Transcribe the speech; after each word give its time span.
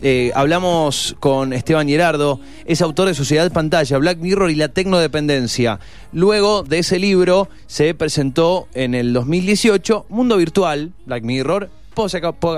Eh, 0.00 0.30
hablamos 0.36 1.16
con 1.18 1.52
Esteban 1.52 1.88
Gerardo, 1.88 2.38
es 2.66 2.82
autor 2.82 3.08
de 3.08 3.14
Sociedad 3.14 3.50
Pantalla, 3.50 3.98
Black 3.98 4.18
Mirror 4.18 4.48
y 4.48 4.54
la 4.54 4.68
Tecnodependencia. 4.68 5.80
Luego 6.12 6.62
de 6.62 6.78
ese 6.78 7.00
libro 7.00 7.48
se 7.66 7.94
presentó 7.94 8.68
en 8.74 8.94
el 8.94 9.12
2018 9.12 10.06
Mundo 10.08 10.36
Virtual, 10.36 10.92
Black 11.04 11.24
Mirror, 11.24 11.68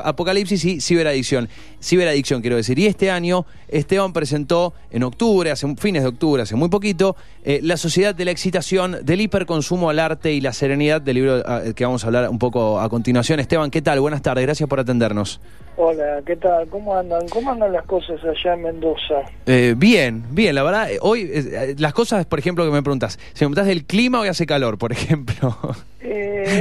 Apocalipsis 0.05 0.65
y 0.65 0.81
Ciberadicción. 0.81 1.49
Ciberadicción, 1.83 2.41
quiero 2.41 2.57
decir. 2.57 2.79
Y 2.79 2.87
este 2.87 3.11
año 3.11 3.47
Esteban 3.69 4.13
presentó 4.13 4.75
en 4.91 5.03
octubre, 5.03 5.51
hace 5.51 5.67
fines 5.77 6.03
de 6.03 6.09
octubre, 6.09 6.43
hace 6.43 6.57
muy 6.57 6.69
poquito, 6.69 7.17
eh, 7.45 7.61
La 7.63 7.77
Sociedad 7.77 8.15
de 8.15 8.25
la 8.25 8.31
Excitación, 8.31 8.99
del 9.03 9.21
hiperconsumo 9.23 9.89
al 9.89 9.99
arte 9.99 10.33
y 10.33 10.41
la 10.41 10.53
serenidad, 10.53 11.01
del 11.01 11.15
libro 11.15 11.43
ah, 11.47 11.63
que 11.75 11.85
vamos 11.85 12.05
a 12.05 12.09
hablar 12.09 12.29
un 12.29 12.39
poco 12.39 12.81
a 12.81 12.89
continuación. 12.89 13.41
Esteban, 13.41 13.71
¿qué 13.71 13.81
tal? 13.81 14.01
Buenas 14.01 14.23
tardes, 14.23 14.45
gracias 14.45 14.69
por 14.69 14.81
atendernos. 14.81 15.41
Hola, 15.77 16.21
¿qué 16.27 16.37
tal? 16.37 16.69
¿Cómo 16.69 16.95
andan? 16.95 17.27
¿Cómo 17.29 17.53
andan 17.53 17.73
las 17.73 17.87
cosas 17.87 18.21
allá 18.23 18.55
en 18.55 18.63
Mendoza? 18.63 19.23
Eh, 19.47 19.75
bien, 19.77 20.25
bien, 20.31 20.55
la 20.55 20.63
verdad, 20.63 20.93
eh, 20.93 20.99
hoy 21.01 21.31
las 21.79 21.95
cosas, 21.95 22.27
por 22.27 22.39
ejemplo, 22.39 22.65
que 22.67 22.71
me 22.71 22.83
preguntas, 22.83 23.19
si 23.33 23.45
me 23.45 23.51
preguntas 23.51 23.67
del 23.67 23.85
clima, 23.87 24.21
hoy 24.21 24.29
hace 24.29 24.45
calor, 24.45 24.77
por 24.77 24.93
ejemplo. 24.93 25.57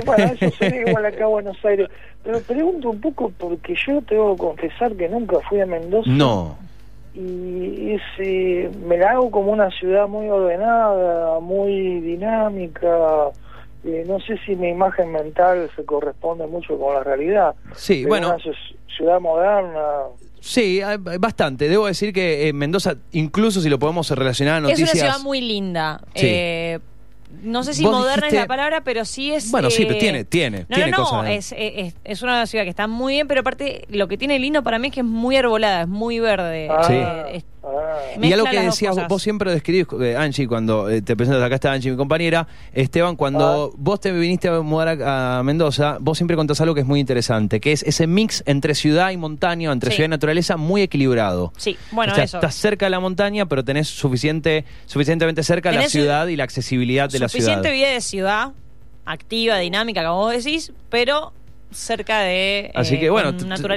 Bueno, 0.05 0.33
eso 0.39 0.49
sería 0.57 0.81
igual 0.87 1.05
acá 1.05 1.23
en 1.23 1.29
Buenos 1.29 1.65
Aires. 1.65 1.89
Pero 2.23 2.41
pregunto 2.41 2.89
un 2.89 3.01
poco 3.01 3.31
porque 3.37 3.75
yo 3.87 4.01
tengo 4.01 4.35
que 4.35 4.41
confesar 4.41 4.93
que 4.95 5.07
nunca 5.09 5.39
fui 5.47 5.61
a 5.61 5.65
Mendoza. 5.65 6.09
No. 6.09 6.57
Y 7.13 7.93
ese 7.93 8.69
me 8.85 8.97
la 8.97 9.11
hago 9.11 9.31
como 9.31 9.51
una 9.51 9.69
ciudad 9.71 10.07
muy 10.07 10.29
ordenada, 10.29 11.39
muy 11.39 11.99
dinámica. 12.01 12.87
Eh, 13.83 14.03
no 14.07 14.19
sé 14.19 14.37
si 14.45 14.55
mi 14.55 14.69
imagen 14.69 15.11
mental 15.11 15.69
se 15.75 15.85
corresponde 15.85 16.45
mucho 16.47 16.77
con 16.77 16.93
la 16.93 17.03
realidad. 17.03 17.55
Sí, 17.73 18.05
bueno. 18.05 18.27
Una 18.27 18.37
ciudad 18.95 19.19
moderna. 19.19 19.79
Sí, 20.41 20.81
bastante. 21.19 21.67
Debo 21.67 21.87
decir 21.87 22.13
que 22.13 22.47
en 22.47 22.57
Mendoza, 22.57 22.95
incluso 23.11 23.59
si 23.61 23.69
lo 23.69 23.79
podemos 23.79 24.09
relacionar 24.11 24.55
a 24.55 24.59
noticias... 24.61 24.93
Es 24.93 25.01
una 25.01 25.11
ciudad 25.11 25.23
muy 25.23 25.41
linda. 25.41 26.01
Sí. 26.15 26.25
Eh, 26.25 26.79
no 27.43 27.63
sé 27.63 27.73
si 27.73 27.83
moderna 27.83 28.27
es 28.27 28.33
la 28.33 28.47
palabra, 28.47 28.81
pero 28.83 29.05
sí 29.05 29.31
es... 29.31 29.51
Bueno, 29.51 29.69
sí, 29.69 29.85
pero 29.85 29.95
eh, 29.95 29.99
tiene, 29.99 30.25
tiene, 30.25 30.65
no, 30.67 30.75
tiene 30.75 30.91
no, 30.91 30.97
cosas. 30.97 31.29
Es, 31.29 31.55
es, 31.57 31.93
es, 32.03 32.21
una 32.21 32.45
ciudad 32.47 32.63
que 32.63 32.69
está 32.69 32.87
muy 32.87 33.13
bien, 33.13 33.27
pero 33.27 33.41
aparte 33.41 33.85
lo 33.89 34.07
que 34.07 34.17
tiene 34.17 34.39
lindo 34.39 34.63
para 34.63 34.79
mí 34.79 34.87
es 34.87 34.93
que 34.93 34.99
es 35.01 35.05
muy 35.05 35.37
arbolada, 35.37 35.83
es 35.83 35.87
muy 35.87 36.19
verde. 36.19 36.67
Ah, 36.69 36.83
sí. 37.31 37.43
Y 38.21 38.31
algo 38.31 38.45
que 38.49 38.61
decías, 38.61 38.95
vos, 39.07 39.21
siempre 39.21 39.51
describís, 39.51 39.87
eh, 40.01 40.15
Angie, 40.15 40.47
cuando 40.47 40.89
eh, 40.89 41.01
te 41.01 41.15
presentas, 41.15 41.43
acá 41.43 41.55
está 41.55 41.71
Angie, 41.71 41.91
mi 41.91 41.97
compañera, 41.97 42.47
Esteban, 42.73 43.15
cuando 43.15 43.71
ah. 43.73 43.75
vos 43.77 43.99
te 43.99 44.11
viniste 44.11 44.47
a 44.47 44.61
mudar 44.61 44.97
a, 45.03 45.41
Mendoza, 45.43 45.97
vos 45.99 46.17
siempre 46.17 46.37
contás 46.37 46.61
algo 46.61 46.73
que 46.73 46.81
es 46.81 46.87
muy 46.87 46.99
interesante, 46.99 47.59
que 47.59 47.71
es 47.71 47.83
ese 47.83 48.07
mix 48.07 48.43
entre 48.45 48.75
ciudad 48.75 49.11
y 49.11 49.17
montaña, 49.17 49.71
entre 49.71 49.91
ciudad 49.91 50.05
y 50.05 50.09
naturaleza, 50.09 50.57
muy 50.57 50.81
equilibrado. 50.81 51.51
Sí, 51.57 51.77
bueno, 51.91 52.15
eso. 52.15 52.37
Estás 52.37 52.55
cerca 52.55 52.85
de 52.85 52.91
la 52.91 52.99
montaña, 52.99 53.45
pero 53.45 53.63
tenés 53.63 53.87
suficiente, 53.87 54.65
suficientemente 54.85 55.43
cerca 55.43 55.71
la 55.71 55.89
ciudad 55.89 56.27
y 56.27 56.35
la 56.35 56.45
accesibilidad 56.45 57.09
de 57.09 57.19
la 57.19 57.29
ciudad. 57.29 57.45
Suficiente 57.45 57.71
vida 57.71 57.89
de 57.89 58.01
ciudad, 58.01 58.51
activa, 59.05 59.57
dinámica, 59.57 60.03
como 60.05 60.17
vos 60.17 60.43
decís, 60.43 60.71
pero 60.89 61.33
cerca 61.71 62.21
de 62.21 62.71
Así 62.73 62.99
que 62.99 63.07
eh, 63.07 63.09
bueno, 63.09 63.31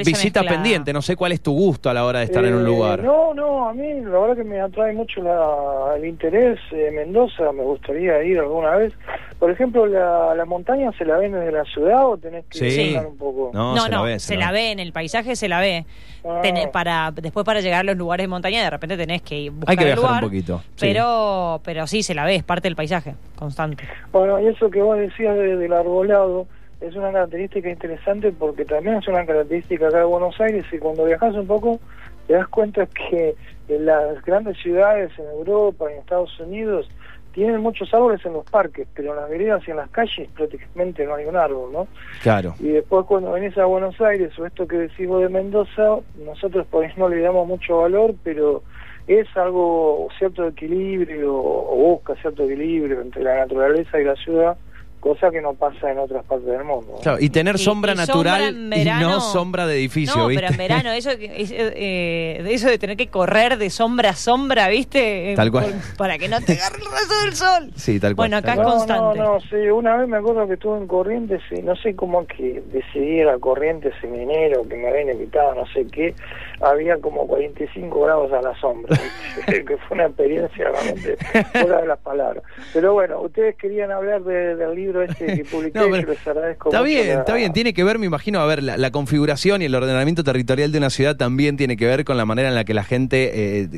visita 0.04 0.42
pendiente, 0.42 0.92
no 0.92 1.02
sé 1.02 1.16
cuál 1.16 1.32
es 1.32 1.40
tu 1.40 1.52
gusto 1.52 1.90
a 1.90 1.94
la 1.94 2.04
hora 2.04 2.20
de 2.20 2.26
estar 2.26 2.44
en 2.44 2.54
un 2.54 2.62
eh, 2.62 2.66
lugar. 2.66 3.02
No, 3.02 3.34
no, 3.34 3.68
a 3.68 3.74
mí 3.74 4.00
la 4.00 4.18
verdad 4.18 4.36
que 4.36 4.44
me 4.44 4.60
atrae 4.60 4.92
mucho 4.92 5.20
el 5.94 6.04
interés 6.04 6.58
eh, 6.72 6.90
Mendoza, 6.92 7.52
me 7.52 7.62
gustaría 7.62 8.22
ir 8.24 8.38
alguna 8.38 8.76
vez. 8.76 8.92
Por 9.38 9.50
ejemplo, 9.50 9.86
la, 9.86 10.34
la 10.34 10.44
montaña 10.44 10.90
se 10.96 11.04
la 11.04 11.18
ven 11.18 11.32
desde 11.32 11.52
la 11.52 11.64
ciudad 11.64 12.06
o 12.06 12.16
tenés 12.16 12.44
que 12.46 12.70
sí. 12.70 12.96
un 12.96 13.16
poco. 13.16 13.50
No, 13.52 13.74
no, 13.74 13.82
se, 13.82 13.90
la, 13.90 14.02
ve, 14.02 14.18
se 14.18 14.36
la 14.36 14.52
ve 14.52 14.70
en 14.70 14.78
el 14.78 14.92
paisaje, 14.92 15.36
se 15.36 15.48
la 15.48 15.60
ve. 15.60 15.84
Ah. 16.24 16.40
para 16.72 17.10
después 17.10 17.44
para 17.44 17.60
llegar 17.60 17.80
a 17.80 17.82
los 17.82 17.96
lugares 17.96 18.22
de 18.22 18.28
montaña 18.28 18.62
de 18.62 18.70
repente 18.70 18.96
tenés 18.96 19.22
que 19.22 19.40
ir 19.40 19.50
buscar 19.50 19.70
Hay 19.70 19.76
que 19.76 19.84
viajar 19.86 20.22
un 20.22 20.30
poquito. 20.30 20.62
Pero 20.78 21.60
pero 21.64 21.88
sí 21.88 22.04
se 22.04 22.14
la 22.14 22.24
ve, 22.24 22.36
es 22.36 22.44
parte 22.44 22.68
del 22.68 22.76
paisaje 22.76 23.16
constante. 23.34 23.84
Bueno, 24.12 24.40
y 24.40 24.46
eso 24.46 24.70
que 24.70 24.80
vos 24.80 24.96
decías 24.96 25.36
del 25.36 25.72
arbolado 25.72 26.46
es 26.82 26.96
una 26.96 27.12
característica 27.12 27.70
interesante 27.70 28.32
porque 28.32 28.64
también 28.64 28.96
es 28.96 29.08
una 29.08 29.24
característica 29.24 29.88
acá 29.88 29.98
de 29.98 30.04
Buenos 30.04 30.40
Aires 30.40 30.64
y 30.72 30.78
cuando 30.78 31.04
viajas 31.04 31.34
un 31.34 31.46
poco 31.46 31.80
te 32.26 32.34
das 32.34 32.48
cuenta 32.48 32.86
que 32.86 33.34
en 33.68 33.86
las 33.86 34.22
grandes 34.24 34.56
ciudades 34.58 35.10
en 35.18 35.26
Europa 35.26 35.86
y 35.88 35.94
en 35.94 36.00
Estados 36.00 36.38
Unidos 36.40 36.88
tienen 37.32 37.60
muchos 37.60 37.92
árboles 37.94 38.24
en 38.26 38.34
los 38.34 38.44
parques, 38.44 38.86
pero 38.94 39.10
en 39.10 39.16
las 39.16 39.30
veredas 39.30 39.62
y 39.66 39.70
en 39.70 39.78
las 39.78 39.88
calles 39.90 40.28
prácticamente 40.34 41.06
no 41.06 41.14
hay 41.14 41.24
un 41.24 41.36
árbol, 41.36 41.72
¿no? 41.72 41.88
Claro. 42.22 42.54
Y 42.60 42.68
después 42.68 43.06
cuando 43.06 43.32
venís 43.32 43.56
a 43.56 43.64
Buenos 43.64 43.98
Aires 44.00 44.38
o 44.38 44.44
esto 44.44 44.66
que 44.66 44.76
decimos 44.76 45.22
de 45.22 45.30
Mendoza, 45.30 45.98
nosotros 46.24 46.66
por 46.66 46.84
ahí 46.84 46.92
no 46.96 47.08
le 47.08 47.20
damos 47.20 47.46
mucho 47.46 47.78
valor, 47.78 48.14
pero 48.22 48.62
es 49.06 49.26
algo 49.36 50.08
cierto 50.18 50.46
equilibrio 50.46 51.34
o 51.34 51.74
busca 51.76 52.14
cierto 52.16 52.44
equilibrio 52.44 53.00
entre 53.00 53.22
la 53.22 53.36
naturaleza 53.36 54.00
y 54.00 54.04
la 54.04 54.16
ciudad 54.16 54.56
cosa 55.02 55.32
que 55.32 55.42
no 55.42 55.54
pasa 55.54 55.90
en 55.90 55.98
otras 55.98 56.24
partes 56.24 56.46
del 56.46 56.62
mundo. 56.62 56.94
Claro, 57.02 57.18
y 57.20 57.28
tener 57.28 57.58
sombra 57.58 57.92
natural 57.92 58.54
y 58.72 58.84
no 58.84 59.20
sombra 59.20 59.66
de 59.66 59.74
edificio, 59.74 60.16
no, 60.16 60.28
pero 60.28 60.46
en 60.46 60.56
verano, 60.56 60.92
eso, 60.92 61.10
eh, 61.18 62.40
eso 62.46 62.68
de 62.68 62.78
tener 62.78 62.96
que 62.96 63.08
correr 63.08 63.58
de 63.58 63.68
sombra 63.68 64.10
a 64.10 64.14
sombra, 64.14 64.68
¿viste? 64.68 65.34
Tal 65.34 65.50
cual. 65.50 65.74
para 65.98 66.18
que 66.18 66.28
no 66.28 66.40
te 66.40 66.52
agarre 66.52 66.78
el 66.78 66.84
resto 66.84 67.24
del 67.24 67.34
sol. 67.34 67.72
Sí, 67.82 67.98
tal 67.98 68.14
cual. 68.14 68.28
Bueno, 68.28 68.36
acá 68.36 68.54
es 68.54 68.60
constante. 68.60 69.18
No, 69.18 69.34
no, 69.34 69.40
sí, 69.40 69.56
una 69.56 69.96
vez 69.96 70.08
me 70.08 70.18
acuerdo 70.18 70.46
que 70.46 70.54
estuve 70.54 70.78
en 70.78 70.86
Corrientes 70.86 71.42
y 71.50 71.62
no 71.62 71.74
sé 71.74 71.96
cómo 71.96 72.24
que 72.24 72.62
decidí 72.72 73.20
ir 73.22 73.28
a 73.28 73.38
Corrientes 73.38 73.94
en 74.04 74.14
enero, 74.14 74.62
que 74.68 74.76
me 74.76 74.88
habían 74.88 75.10
invitado, 75.10 75.56
no 75.56 75.66
sé 75.66 75.84
qué, 75.90 76.14
había 76.60 76.96
como 76.98 77.26
45 77.26 78.00
grados 78.02 78.32
a 78.32 78.40
la 78.40 78.54
sombra, 78.60 78.96
que 79.46 79.76
fue 79.78 79.96
una 79.96 80.06
experiencia 80.06 80.70
realmente 80.70 81.16
fuera 81.50 81.80
de 81.80 81.86
las 81.88 81.98
palabras. 81.98 82.44
Pero 82.72 82.92
bueno, 82.92 83.20
ustedes 83.20 83.56
querían 83.56 83.90
hablar 83.90 84.22
del 84.22 84.74
libro 84.76 84.91
este 85.00 85.26
que 85.26 85.44
publiqué, 85.50 85.88
les 85.88 86.26
agradezco 86.26 86.68
Está 86.68 86.82
bien, 86.82 87.18
está 87.18 87.34
bien, 87.34 87.52
tiene 87.52 87.72
que 87.72 87.84
ver, 87.84 87.98
me 87.98 88.06
imagino, 88.06 88.40
a 88.40 88.46
ver, 88.46 88.62
la, 88.62 88.90
configuración 88.90 89.62
y 89.62 89.66
el 89.66 89.74
ordenamiento 89.74 90.22
territorial 90.22 90.70
de 90.72 90.78
una 90.78 90.90
ciudad 90.90 91.16
también 91.16 91.56
tiene 91.56 91.78
que 91.78 91.86
ver 91.86 92.04
con 92.04 92.16
la 92.18 92.26
manera 92.26 92.48
en 92.48 92.54
la 92.54 92.64
que 92.64 92.74
la 92.74 92.84
gente 92.84 93.62
eh, 93.62 93.68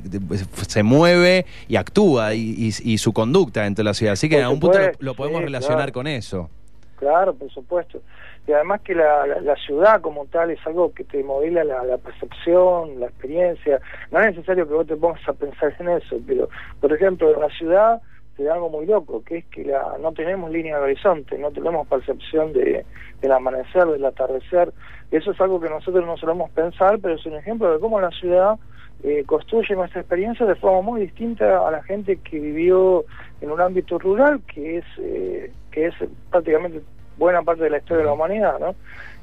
se 0.67 0.83
mueve 0.83 1.47
y 1.69 1.77
actúa 1.77 2.35
y, 2.35 2.99
su 2.99 3.13
conducta 3.13 3.63
dentro 3.63 3.83
de 3.83 3.91
la 3.91 3.95
ciudad. 3.95 4.15
Así 4.15 4.29
que 4.29 4.43
a 4.43 4.49
un 4.49 4.59
punto 4.59 4.79
lo, 4.99 5.15
podemos 5.15 5.43
relacionar 5.43 5.93
con 5.93 6.07
eso. 6.07 6.49
Claro, 6.97 7.35
por 7.35 7.51
supuesto. 7.51 8.01
Y 8.47 8.53
además 8.53 8.83
que 8.83 8.95
la, 8.95 9.27
la, 9.27 9.57
ciudad 9.57 10.01
como 10.01 10.27
tal 10.27 10.51
es 10.51 10.59
algo 10.67 10.93
que 10.93 11.05
te 11.05 11.23
modela 11.23 11.65
la, 11.65 11.83
la, 11.85 11.97
percepción, 11.97 13.01
la 13.01 13.07
experiencia. 13.07 13.81
No 14.11 14.21
es 14.21 14.27
necesario 14.27 14.69
que 14.69 14.75
vos 14.75 14.87
te 14.87 14.97
pongas 14.97 15.27
a 15.27 15.33
pensar 15.33 15.75
en 15.79 15.89
eso, 15.89 16.17
pero, 16.27 16.49
por 16.81 16.93
ejemplo, 16.93 17.33
en 17.33 17.41
la 17.41 17.49
ciudad 17.51 18.03
da 18.43 18.55
algo 18.55 18.69
muy 18.69 18.87
loco, 18.87 19.23
que 19.25 19.39
es 19.39 19.45
que 19.47 19.65
la, 19.65 19.97
no 20.01 20.13
tenemos 20.13 20.51
línea 20.51 20.77
de 20.79 20.83
horizonte, 20.83 21.39
no 21.39 21.53
tenemos 21.53 21.87
percepción 21.87 22.53
de, 22.53 22.85
del 23.21 23.33
amanecer, 23.33 23.87
del 23.87 24.05
atardecer. 24.05 24.73
Eso 25.13 25.31
es 25.31 25.41
algo 25.41 25.61
que 25.61 25.71
nosotros 25.71 26.05
no 26.05 26.17
solemos 26.17 26.51
pensar, 26.51 26.99
pero 27.01 27.15
es 27.15 27.25
un 27.27 27.35
ejemplo 27.35 27.73
de 27.73 27.79
cómo 27.79 28.01
la 28.01 28.11
ciudad 28.11 28.57
eh, 29.05 29.23
construye 29.25 29.77
nuestra 29.77 30.01
experiencia 30.01 30.47
de 30.47 30.57
forma 30.57 30.81
muy 30.81 31.03
distinta 31.03 31.67
a 31.67 31.71
la 31.71 31.83
gente 31.85 32.17
que 32.17 32.41
vivió 32.41 33.05
en 33.41 33.51
un 33.51 33.61
ámbito 33.61 33.99
rural, 33.99 34.41
que 34.53 34.79
es, 34.79 34.85
eh, 34.99 35.53
que 35.71 35.87
es 35.87 35.95
prácticamente 36.31 36.81
buena 37.17 37.43
parte 37.43 37.63
de 37.63 37.71
la 37.71 37.79
historia 37.79 37.99
de 37.99 38.07
la 38.07 38.15
humanidad, 38.15 38.59
¿no? 38.59 38.75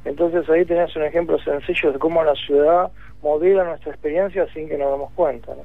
Entonces 0.06 0.50
ahí 0.50 0.66
tenés 0.66 0.96
un 0.96 1.04
ejemplo 1.04 1.38
sencillo 1.40 1.92
de 1.92 2.00
cómo 2.00 2.24
la 2.24 2.34
ciudad 2.36 2.92
modela 3.22 3.64
nuestra 3.64 3.92
experiencia 3.92 4.48
sin 4.54 4.68
que 4.68 4.78
nos 4.78 4.92
demos 4.92 5.12
cuenta. 5.14 5.54
¿no? 5.54 5.64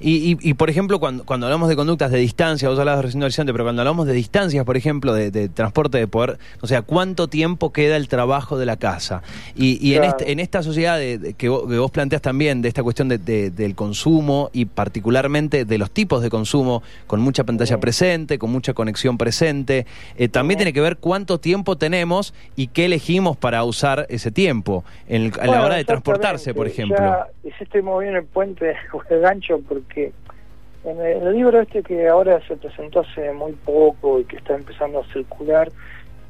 Y, 0.00 0.38
y, 0.40 0.54
por 0.54 0.70
ejemplo, 0.70 0.98
cuando, 0.98 1.24
cuando 1.24 1.46
hablamos 1.46 1.68
de 1.68 1.76
conductas 1.76 2.10
de 2.10 2.18
distancia, 2.18 2.70
vos 2.70 2.78
hablabas 2.78 3.04
recién 3.04 3.20
de 3.20 3.26
horizonte, 3.26 3.52
pero 3.52 3.64
cuando 3.64 3.82
hablamos 3.82 4.06
de 4.06 4.14
distancias, 4.14 4.64
por 4.64 4.78
ejemplo, 4.78 5.12
de, 5.12 5.48
transporte 5.50 5.98
de 5.98 6.06
poder, 6.08 6.38
o 6.62 6.66
sea, 6.66 6.80
¿cuánto 6.82 7.28
tiempo 7.28 7.70
queda 7.72 7.96
el 7.96 8.08
trabajo 8.08 8.58
de 8.58 8.64
la 8.64 8.78
casa? 8.78 9.22
Y, 9.54 9.78
y 9.86 9.96
en, 9.96 10.04
este, 10.04 10.32
en 10.32 10.40
esta 10.40 10.62
sociedad 10.62 10.98
de, 10.98 11.34
que, 11.36 11.50
vos, 11.50 11.90
planteas 11.90 12.22
también, 12.22 12.62
de 12.62 12.68
esta 12.68 12.82
cuestión 12.82 13.08
del 13.08 13.74
consumo 13.74 14.50
y 14.54 14.64
particularmente 14.64 15.64
de 15.64 15.78
los 15.78 15.90
tipos 15.90 16.22
de 16.22 16.30
consumo, 16.30 16.82
con 17.06 17.20
mucha 17.20 17.44
pantalla 17.44 17.78
presente, 17.78 18.38
con 18.38 18.50
mucha 18.50 18.72
conexión 18.72 19.18
presente, 19.18 19.86
eh, 20.16 20.28
también 20.28 20.58
tiene 20.58 20.72
que 20.72 20.80
ver 20.80 20.96
cuánto 20.96 21.38
tiempo 21.38 21.76
tenemos 21.76 22.32
y 22.56 22.68
qué 22.68 22.86
elegimos 22.86 23.36
para 23.36 23.64
usar 23.64 24.06
ese 24.08 24.30
tiempo 24.30 24.84
en, 25.08 25.32
a 25.40 25.46
la 25.46 25.64
hora 25.64 25.76
de 25.76 25.84
transportarse, 25.84 26.54
por 26.54 26.66
ejemplo. 26.66 26.96
Ya 26.96 27.26
hiciste 27.44 27.82
muy 27.82 28.04
bien 28.04 28.16
el 28.16 28.24
puente 28.24 28.74
o 28.92 29.02
el 29.10 29.20
gancho 29.20 29.60
porque 29.68 29.89
en 29.96 31.00
el, 31.00 31.32
libro 31.32 31.60
este 31.60 31.82
que 31.82 32.08
ahora 32.08 32.40
se 32.46 32.56
presentó 32.56 33.00
hace 33.00 33.32
muy 33.32 33.52
poco 33.52 34.20
y 34.20 34.24
que 34.24 34.36
está 34.36 34.54
empezando 34.54 35.00
a 35.00 35.12
circular, 35.12 35.70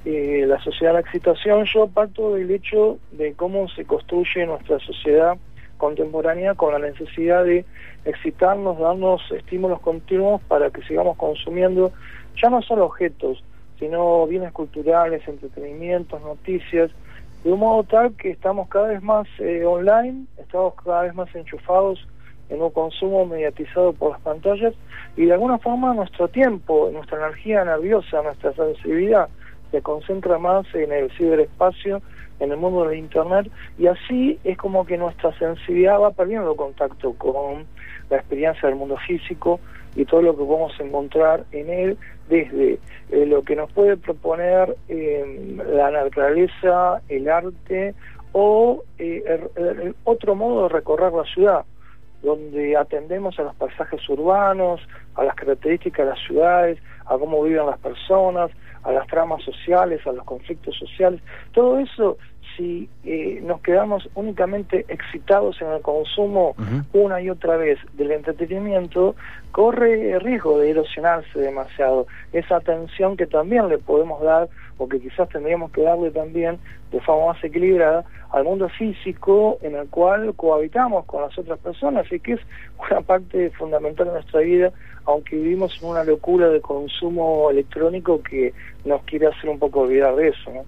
eh, 0.05 0.45
la 0.47 0.59
sociedad 0.61 0.93
de 0.93 0.95
la 0.95 1.01
excitación, 1.01 1.65
yo 1.67 1.87
parto 1.87 2.35
del 2.35 2.51
hecho 2.51 2.99
de 3.13 3.35
cómo 3.35 3.69
se 3.69 3.85
construye 3.85 4.47
nuestra 4.47 4.79
sociedad 4.81 5.37
contemporánea 5.77 6.55
con 6.55 6.73
la 6.73 6.79
necesidad 6.79 7.45
de 7.45 7.65
excitarnos, 8.05 8.79
darnos 8.79 9.23
estímulos 9.31 9.81
continuos 9.81 10.41
para 10.43 10.71
que 10.71 10.83
sigamos 10.83 11.17
consumiendo 11.17 11.93
ya 12.41 12.51
no 12.51 12.63
solo 12.63 12.87
objetos, 12.87 13.43
sino 13.79 14.27
bienes 14.27 14.53
culturales, 14.53 15.27
entretenimientos, 15.27 16.21
noticias, 16.23 16.91
de 17.45 17.53
un 17.53 17.61
modo 17.61 17.85
tal 17.85 18.13
que 18.17 18.31
estamos 18.31 18.69
cada 18.69 18.89
vez 18.89 19.03
más 19.03 19.27
eh, 19.39 19.65
online, 19.65 20.27
estamos 20.39 20.75
cada 20.83 21.03
vez 21.03 21.15
más 21.15 21.35
enchufados 21.35 22.07
en 22.51 22.61
un 22.61 22.71
consumo 22.71 23.25
mediatizado 23.27 23.93
por 23.93 24.13
las 24.13 24.21
pantallas 24.21 24.75
y 25.17 25.27
de 25.27 25.33
alguna 25.33 25.59
forma 25.59 25.95
nuestro 25.95 26.29
tiempo, 26.29 26.91
nuestra 26.93 27.19
energía 27.19 27.65
nerviosa, 27.65 28.23
nuestra 28.23 28.53
sensibilidad 28.53 29.29
se 29.71 29.83
concentra 29.83 30.39
más 30.39 30.67
en 30.75 30.93
el 30.93 31.11
ciberespacio, 31.13 32.03
en 32.41 32.51
el 32.51 32.57
mundo 32.57 32.87
del 32.87 32.99
Internet 32.99 33.51
y 33.79 33.87
así 33.87 34.39
es 34.45 34.57
como 34.57 34.85
que 34.85 34.97
nuestra 34.97 35.37
sensibilidad 35.39 36.01
va 36.01 36.11
perdiendo 36.11 36.57
contacto 36.57 37.13
con 37.15 37.67
la 38.09 38.17
experiencia 38.17 38.69
del 38.69 38.77
mundo 38.79 38.97
físico 39.07 39.61
y 39.95 40.05
todo 40.05 40.23
lo 40.23 40.37
que 40.37 40.45
podemos 40.45 40.81
encontrar 40.81 41.45
en 41.53 41.71
él 41.71 41.99
desde 42.29 42.79
eh, 43.11 43.27
lo 43.27 43.43
que 43.43 43.57
nos 43.57 43.71
puede 43.73 43.97
proponer 43.97 44.77
eh, 44.89 45.57
la 45.73 45.91
naturaleza, 45.91 47.03
el 47.09 47.29
arte 47.29 47.95
o 48.33 48.85
eh, 48.99 49.93
otro 50.05 50.35
modo 50.37 50.65
de 50.65 50.69
recorrer 50.69 51.13
la 51.13 51.25
ciudad, 51.25 51.65
donde 52.23 52.77
atendemos 52.77 53.39
a 53.39 53.43
los 53.43 53.55
paisajes 53.55 54.07
urbanos, 54.09 54.81
a 55.15 55.25
las 55.25 55.35
características 55.35 56.07
de 56.07 56.11
las 56.11 56.21
ciudades, 56.27 56.79
a 57.07 57.17
cómo 57.19 57.43
viven 57.43 57.67
las 57.67 57.79
personas, 57.79 58.51
a 58.83 58.93
las 58.93 59.07
tramas 59.07 59.43
sociales, 59.43 60.07
a 60.07 60.13
los 60.13 60.25
conflictos 60.25 60.77
sociales. 60.77 61.21
Todo 61.53 61.79
eso, 61.79 62.19
si 62.57 62.89
eh, 63.05 63.41
nos 63.43 63.61
quedamos 63.61 64.09
únicamente 64.15 64.85
excitados 64.89 65.61
en 65.61 65.69
el 65.69 65.83
consumo 65.83 66.55
una 66.93 67.21
y 67.21 67.31
otra 67.31 67.57
vez 67.57 67.79
del 67.95 68.13
entretenimiento, 68.13 69.15
corre 69.53 70.13
el 70.13 70.21
riesgo 70.21 70.59
de 70.59 70.71
erosionarse 70.71 71.39
demasiado. 71.39 72.07
Esa 72.33 72.57
atención 72.57 73.17
que 73.17 73.27
también 73.27 73.69
le 73.69 73.79
podemos 73.79 74.23
dar, 74.23 74.49
o 74.81 74.89
que 74.89 74.99
quizás 74.99 75.29
tendríamos 75.29 75.71
que 75.73 75.83
darle 75.83 76.11
también 76.11 76.59
de 76.91 77.01
forma 77.01 77.35
más 77.35 77.45
equilibrada, 77.45 78.05
al 78.31 78.45
mundo 78.45 78.69
físico 78.71 79.59
en 79.61 79.75
el 79.75 79.89
cual 79.89 80.33
cohabitamos 80.35 81.05
con 81.05 81.23
las 81.23 81.37
otras 81.39 81.59
personas 81.59 82.11
y 82.11 82.19
que 82.19 82.33
es 82.33 82.41
una 82.91 83.03
parte 83.03 83.51
fundamental 83.51 84.07
de 84.07 84.13
nuestra 84.13 84.41
vida 84.41 84.73
aunque 85.07 85.37
vivimos 85.37 85.77
en 85.83 85.89
una 85.89 86.05
locura 86.05 86.49
de 86.49 86.61
consumo 86.61 87.51
electrónico 87.51 88.23
que 88.23 88.53
nos 88.85 89.03
quiere 89.05 89.27
hacer 89.27 89.51
un 89.51 89.59
poco 89.59 89.81
olvidar 89.81 90.15
de 90.17 90.29
eso. 90.29 90.51
¿no? 90.51 90.65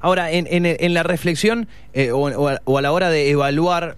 Ahora, 0.00 0.30
en, 0.30 0.46
en, 0.50 0.94
la 0.94 1.02
reflexión 1.02 1.68
eh, 1.92 2.10
o, 2.12 2.48
a, 2.48 2.82
la 2.82 2.92
hora 2.92 3.10
de 3.10 3.30
evaluar 3.30 3.96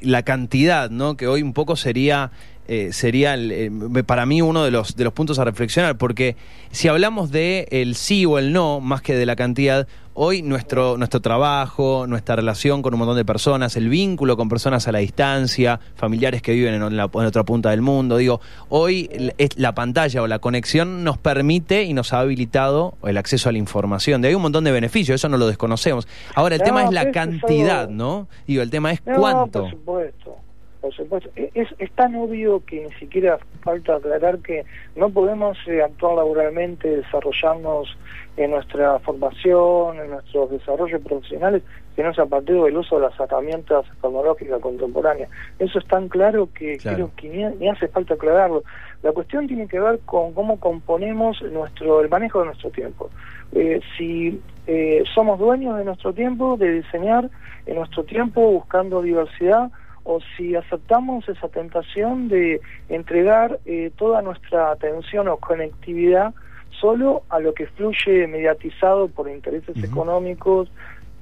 la 0.00 0.22
cantidad, 0.22 0.90
¿no? 0.90 1.16
que 1.16 1.26
hoy 1.26 1.42
un 1.42 1.52
poco 1.52 1.76
sería 1.76 2.30
eh, 2.68 2.92
sería 2.92 3.34
eh, 3.36 3.70
para 4.06 4.24
mí 4.24 4.40
uno 4.40 4.64
de 4.64 4.70
los, 4.70 4.94
de 4.94 5.04
los 5.04 5.12
puntos 5.12 5.38
a 5.38 5.44
reflexionar, 5.44 5.98
porque 5.98 6.36
si 6.70 6.88
hablamos 6.88 7.32
de 7.32 7.66
el 7.70 7.96
sí 7.96 8.24
o 8.24 8.38
el 8.38 8.52
no, 8.52 8.80
más 8.80 9.02
que 9.02 9.16
de 9.16 9.26
la 9.26 9.34
cantidad, 9.34 9.88
hoy 10.14 10.42
nuestro, 10.42 10.96
nuestro 10.96 11.20
trabajo, 11.20 12.06
nuestra 12.06 12.36
relación 12.36 12.80
con 12.80 12.94
un 12.94 13.00
montón 13.00 13.16
de 13.16 13.24
personas, 13.24 13.76
el 13.76 13.88
vínculo 13.88 14.36
con 14.36 14.48
personas 14.48 14.86
a 14.86 14.92
la 14.92 15.00
distancia, 15.00 15.80
familiares 15.96 16.40
que 16.40 16.52
viven 16.52 16.74
en, 16.74 16.96
la, 16.96 17.06
otra 17.06 17.42
punta 17.42 17.70
del 17.70 17.82
mundo, 17.82 18.16
digo, 18.16 18.40
hoy 18.68 19.10
la 19.56 19.74
pantalla 19.74 20.22
o 20.22 20.28
la 20.28 20.38
conexión 20.38 21.02
nos 21.02 21.18
permite 21.18 21.82
y 21.82 21.94
nos 21.94 22.12
ha 22.12 22.20
habilitado 22.20 22.94
el 23.02 23.16
acceso 23.16 23.48
a 23.48 23.52
la 23.52 23.58
información. 23.58 24.22
De 24.22 24.28
hay 24.28 24.34
un 24.34 24.42
montón 24.42 24.62
de 24.62 24.70
beneficios, 24.70 25.16
eso 25.16 25.28
no 25.28 25.36
lo 25.36 25.48
desconocemos. 25.48 26.06
Ahora, 26.34 26.54
el 26.54 26.62
tema 26.62 26.84
es 26.84 26.92
la 26.92 27.10
cantidad, 27.10 27.88
¿no? 27.88 28.28
Digo, 28.46 28.62
el 28.62 28.70
tema 28.70 28.92
es 28.92 29.00
cuánto. 29.00 29.62
Por 29.62 29.70
supuesto 29.70 30.36
por 30.82 30.92
supuesto. 30.92 31.30
E-, 31.36 31.50
es, 31.54 31.68
es 31.78 31.90
tan 31.92 32.14
obvio 32.16 32.62
que 32.66 32.84
ni 32.84 32.92
siquiera 32.94 33.38
falta 33.62 33.96
aclarar 33.96 34.40
que 34.40 34.66
no 34.96 35.08
podemos 35.08 35.56
eh, 35.66 35.80
actuar 35.80 36.16
laboralmente, 36.16 36.96
desarrollarnos 36.96 37.96
en 38.36 38.50
nuestra 38.50 38.98
formación, 38.98 39.98
en 40.00 40.10
nuestros 40.10 40.50
desarrollos 40.50 41.00
profesionales, 41.02 41.62
si 41.94 42.02
no 42.02 42.10
es 42.10 42.18
a 42.18 42.26
partir 42.26 42.60
del 42.60 42.76
uso 42.76 42.96
de 42.96 43.02
las 43.02 43.20
herramientas 43.20 43.84
tecnológicas 44.00 44.60
contemporáneas. 44.60 45.30
Eso 45.58 45.78
es 45.78 45.86
tan 45.86 46.08
claro 46.08 46.48
que 46.54 46.78
creo 46.78 47.10
que 47.16 47.28
ni, 47.28 47.68
hace 47.68 47.88
falta 47.88 48.14
aclararlo. 48.14 48.64
La 49.02 49.12
cuestión 49.12 49.46
tiene 49.46 49.68
que 49.68 49.78
ver 49.78 50.00
con 50.06 50.32
cómo 50.32 50.58
componemos 50.58 51.42
nuestro 51.42 52.00
el 52.00 52.08
manejo 52.08 52.40
de 52.40 52.46
nuestro 52.46 52.70
tiempo. 52.70 53.10
Eh, 53.52 53.80
si 53.96 54.40
eh, 54.66 55.04
somos 55.14 55.38
dueños 55.38 55.76
de 55.76 55.84
nuestro 55.84 56.14
tiempo, 56.14 56.56
de 56.56 56.80
diseñar 56.80 57.28
en 57.66 57.76
nuestro 57.76 58.04
tiempo 58.04 58.40
buscando 58.40 59.02
diversidad, 59.02 59.70
o 60.04 60.20
si 60.36 60.54
aceptamos 60.56 61.28
esa 61.28 61.48
tentación 61.48 62.28
de 62.28 62.60
entregar 62.88 63.58
eh, 63.66 63.90
toda 63.96 64.22
nuestra 64.22 64.72
atención 64.72 65.28
o 65.28 65.36
conectividad 65.36 66.34
solo 66.80 67.22
a 67.28 67.38
lo 67.38 67.54
que 67.54 67.66
fluye 67.66 68.26
mediatizado 68.26 69.08
por 69.08 69.28
intereses 69.28 69.76
económicos, 69.82 70.70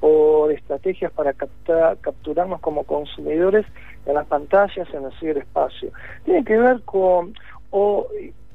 por 0.00 0.50
estrategias 0.52 1.12
para 1.12 1.34
capturarnos 1.34 2.60
como 2.60 2.84
consumidores 2.84 3.66
en 4.06 4.14
las 4.14 4.26
pantallas, 4.26 4.88
en 4.94 5.04
el 5.04 5.12
ciberespacio. 5.18 5.90
Tiene 6.24 6.44
que 6.44 6.56
ver 6.56 6.80
con 6.86 7.34
o, 7.70 8.06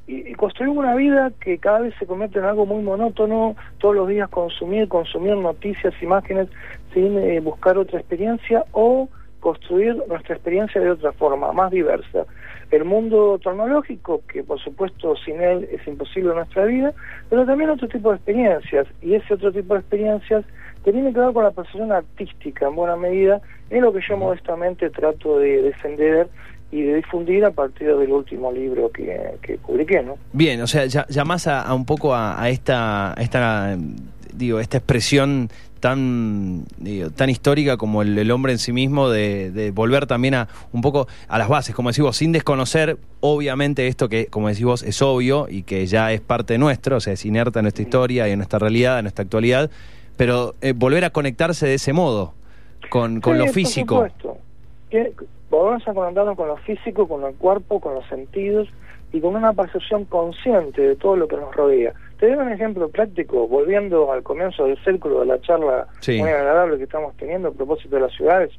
y, 0.08 0.34
construir 0.34 0.70
una 0.70 0.96
vida 0.96 1.32
que 1.40 1.58
cada 1.58 1.80
vez 1.80 1.94
se 2.00 2.06
convierte 2.06 2.40
en 2.40 2.46
algo 2.46 2.66
muy 2.66 2.84
monótono, 2.84 3.56
todos 3.78 3.96
los 3.96 4.08
días 4.08 4.30
consumir, 4.30 4.88
consumir 4.88 5.36
noticias, 5.36 5.94
imágenes, 6.02 6.50
sin 6.94 7.18
eh, 7.18 7.40
buscar 7.40 7.78
otra 7.78 8.00
experiencia, 8.00 8.66
o 8.72 9.08
construir 9.46 9.96
nuestra 10.08 10.34
experiencia 10.34 10.82
de 10.82 10.90
otra 10.90 11.12
forma, 11.12 11.52
más 11.54 11.70
diversa. 11.70 12.26
El 12.72 12.84
mundo 12.84 13.40
tecnológico, 13.44 14.24
que 14.28 14.44
por 14.44 14.60
supuesto 14.60 15.16
sin 15.24 15.40
él 15.40 15.70
es 15.72 15.88
imposible 15.88 16.34
nuestra 16.34 16.66
vida, 16.66 16.92
pero 17.30 17.46
también 17.46 17.70
otro 17.70 17.88
tipo 17.88 18.10
de 18.10 18.16
experiencias, 18.16 18.88
y 19.04 19.14
ese 19.14 19.36
otro 19.36 19.52
tipo 19.52 19.76
de 19.76 19.82
experiencias 19.82 20.46
que 20.84 20.92
tiene 20.92 21.14
que 21.14 21.20
ver 21.20 21.32
con 21.32 21.44
la 21.44 21.52
percepción 21.52 21.92
artística 21.92 22.66
en 22.68 22.76
buena 22.76 22.96
medida, 22.96 23.40
es 23.70 23.80
lo 23.80 23.94
que 23.94 24.00
yo 24.10 24.18
modestamente 24.18 24.90
trato 24.90 25.38
de 25.38 25.62
defender 25.62 26.28
y 26.72 26.82
de 26.82 26.96
difundir 26.96 27.46
a 27.46 27.52
partir 27.52 27.96
del 27.96 28.12
último 28.12 28.52
libro 28.52 28.90
que, 28.90 29.36
que 29.44 29.60
publiqué, 29.60 30.02
¿no? 30.02 30.18
Bien, 30.34 30.60
o 30.60 30.66
sea, 30.66 30.88
ya, 30.88 31.24
más 31.24 31.46
a, 31.46 31.72
un 31.72 31.86
poco 31.86 32.16
a, 32.16 32.42
a 32.42 32.50
esta, 32.50 33.14
esta 33.20 33.78
digo, 34.34 34.60
esta 34.60 34.78
expresión 34.78 35.50
tan, 35.86 36.66
tan 37.16 37.30
histórica 37.30 37.78
como 37.78 38.02
el, 38.02 38.32
hombre 38.32 38.54
en 38.54 38.58
sí 38.58 38.74
mismo, 38.74 39.08
de, 39.08 39.72
volver 39.72 40.08
también 40.08 40.34
a 40.34 40.48
un 40.72 40.82
poco 40.82 41.08
a 41.28 41.38
las 41.38 41.48
bases, 41.48 41.76
como 41.76 41.90
decís 41.90 42.04
vos, 42.04 42.18
sin 42.18 42.32
desconocer, 42.32 42.98
obviamente, 43.20 43.86
esto 43.86 44.10
que, 44.10 44.26
como 44.26 44.48
decís 44.48 44.66
vos, 44.66 44.82
es 44.82 45.00
obvio 45.04 45.46
y 45.48 45.62
que 45.62 45.86
ya 45.86 46.12
es 46.12 46.22
parte 46.22 46.58
nuestro, 46.58 46.98
o 46.98 47.00
sea, 47.00 47.14
es 47.14 47.24
inerta 47.24 47.60
en 47.60 47.66
nuestra 47.66 47.84
historia 47.84 48.28
y 48.28 48.32
en 48.32 48.40
nuestra 48.40 48.58
realidad, 48.58 48.98
en 48.98 49.04
nuestra 49.04 49.22
actualidad, 49.22 49.70
pero 50.18 50.56
eh, 50.62 50.74
volver 50.76 51.06
a 51.06 51.12
conectarse 51.12 51.68
de 51.68 51.76
ese 51.76 51.94
modo, 51.94 52.34
con, 52.90 53.22
con 53.22 53.38
lo 53.38 53.46
físico. 53.50 54.00
Por 54.00 54.12
supuesto. 54.12 54.38
volvemos 55.52 55.88
a 55.88 55.94
conectarnos 55.94 56.36
con 56.36 56.48
lo 56.48 56.58
físico, 56.58 57.08
con 57.08 57.26
el 57.26 57.36
cuerpo, 57.36 57.80
con 57.80 57.94
los 57.94 58.08
sentidos 58.08 58.68
y 59.16 59.22
con 59.22 59.34
una 59.34 59.54
percepción 59.54 60.04
consciente 60.04 60.82
de 60.82 60.96
todo 60.98 61.16
lo 61.16 61.26
que 61.30 61.38
nos 61.38 61.56
rodea. 61.56 61.94
Te 62.20 62.28
doy 62.28 62.36
un 62.36 62.52
ejemplo 62.52 62.90
práctico, 62.90 63.48
volviendo 63.48 64.12
al 64.12 64.24
comienzo 64.24 64.66
del 64.66 64.78
círculo 64.84 65.22
de 65.22 65.28
la 65.28 65.40
charla 65.40 65.88
muy 66.06 66.30
agradable 66.30 66.78
que 66.78 66.84
estamos 66.84 67.16
teniendo 67.16 67.48
a 67.48 67.54
propósito 67.54 67.96
de 67.96 68.02
las 68.02 68.12
ciudades. 68.12 68.52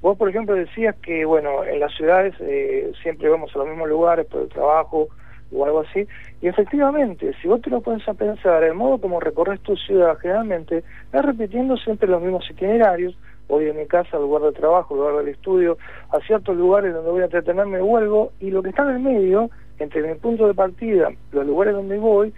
Vos, 0.00 0.16
por 0.16 0.28
ejemplo, 0.28 0.54
decías 0.54 0.94
que, 1.02 1.24
bueno, 1.24 1.64
en 1.64 1.80
las 1.80 1.92
ciudades 1.96 2.32
eh, 2.38 2.92
siempre 3.02 3.28
vamos 3.28 3.50
a 3.52 3.58
los 3.58 3.66
mismos 3.66 3.88
lugares 3.88 4.26
por 4.26 4.42
el 4.42 4.48
trabajo 4.48 5.08
o 5.50 5.64
algo 5.64 5.80
así, 5.80 6.06
y 6.40 6.46
efectivamente, 6.46 7.32
si 7.42 7.48
vos 7.48 7.60
te 7.60 7.70
lo 7.70 7.80
pones 7.80 8.06
a 8.08 8.14
pensar, 8.14 8.62
el 8.62 8.74
modo 8.74 8.98
como 8.98 9.18
recorres 9.18 9.60
tu 9.62 9.74
ciudad 9.76 10.16
generalmente 10.18 10.84
es 11.12 11.22
repitiendo 11.22 11.76
siempre 11.76 12.06
los 12.06 12.22
mismos 12.22 12.48
itinerarios, 12.50 13.16
voy 13.48 13.64
de 13.64 13.72
mi 13.72 13.86
casa 13.86 14.16
al 14.16 14.22
lugar 14.22 14.42
de 14.42 14.52
trabajo, 14.52 14.94
al 14.94 15.00
lugar 15.00 15.16
del 15.24 15.34
estudio, 15.34 15.78
a 16.10 16.20
ciertos 16.20 16.56
lugares 16.56 16.94
donde 16.94 17.10
voy 17.10 17.22
a 17.22 17.24
entretenerme, 17.24 17.80
vuelvo, 17.80 18.32
y 18.40 18.50
lo 18.50 18.62
que 18.62 18.70
está 18.70 18.82
en 18.84 18.96
el 18.96 19.00
medio, 19.00 19.50
entre 19.78 20.02
mi 20.02 20.14
punto 20.18 20.46
de 20.46 20.54
partida, 20.54 21.08
los 21.32 21.46
lugares 21.46 21.74
donde 21.74 21.98
voy, 21.98 22.32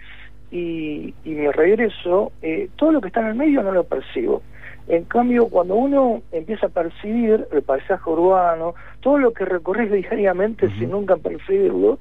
y, 0.51 1.13
y 1.23 1.29
mi 1.29 1.47
regreso, 1.49 2.31
eh, 2.41 2.69
todo 2.75 2.91
lo 2.91 3.01
que 3.01 3.07
está 3.07 3.21
en 3.21 3.27
el 3.27 3.35
medio 3.35 3.63
no 3.63 3.71
lo 3.71 3.83
percibo. 3.83 4.41
En 4.87 5.05
cambio, 5.05 5.47
cuando 5.47 5.75
uno 5.75 6.21
empieza 6.31 6.65
a 6.65 6.69
percibir 6.69 7.47
el 7.51 7.61
paisaje 7.61 8.09
urbano, 8.09 8.73
todo 8.99 9.19
lo 9.19 9.31
que 9.31 9.45
recorres 9.45 9.91
diariamente 9.91 10.69
sin 10.77 10.91
nunca 10.91 11.15
percibirlo, 11.17 11.99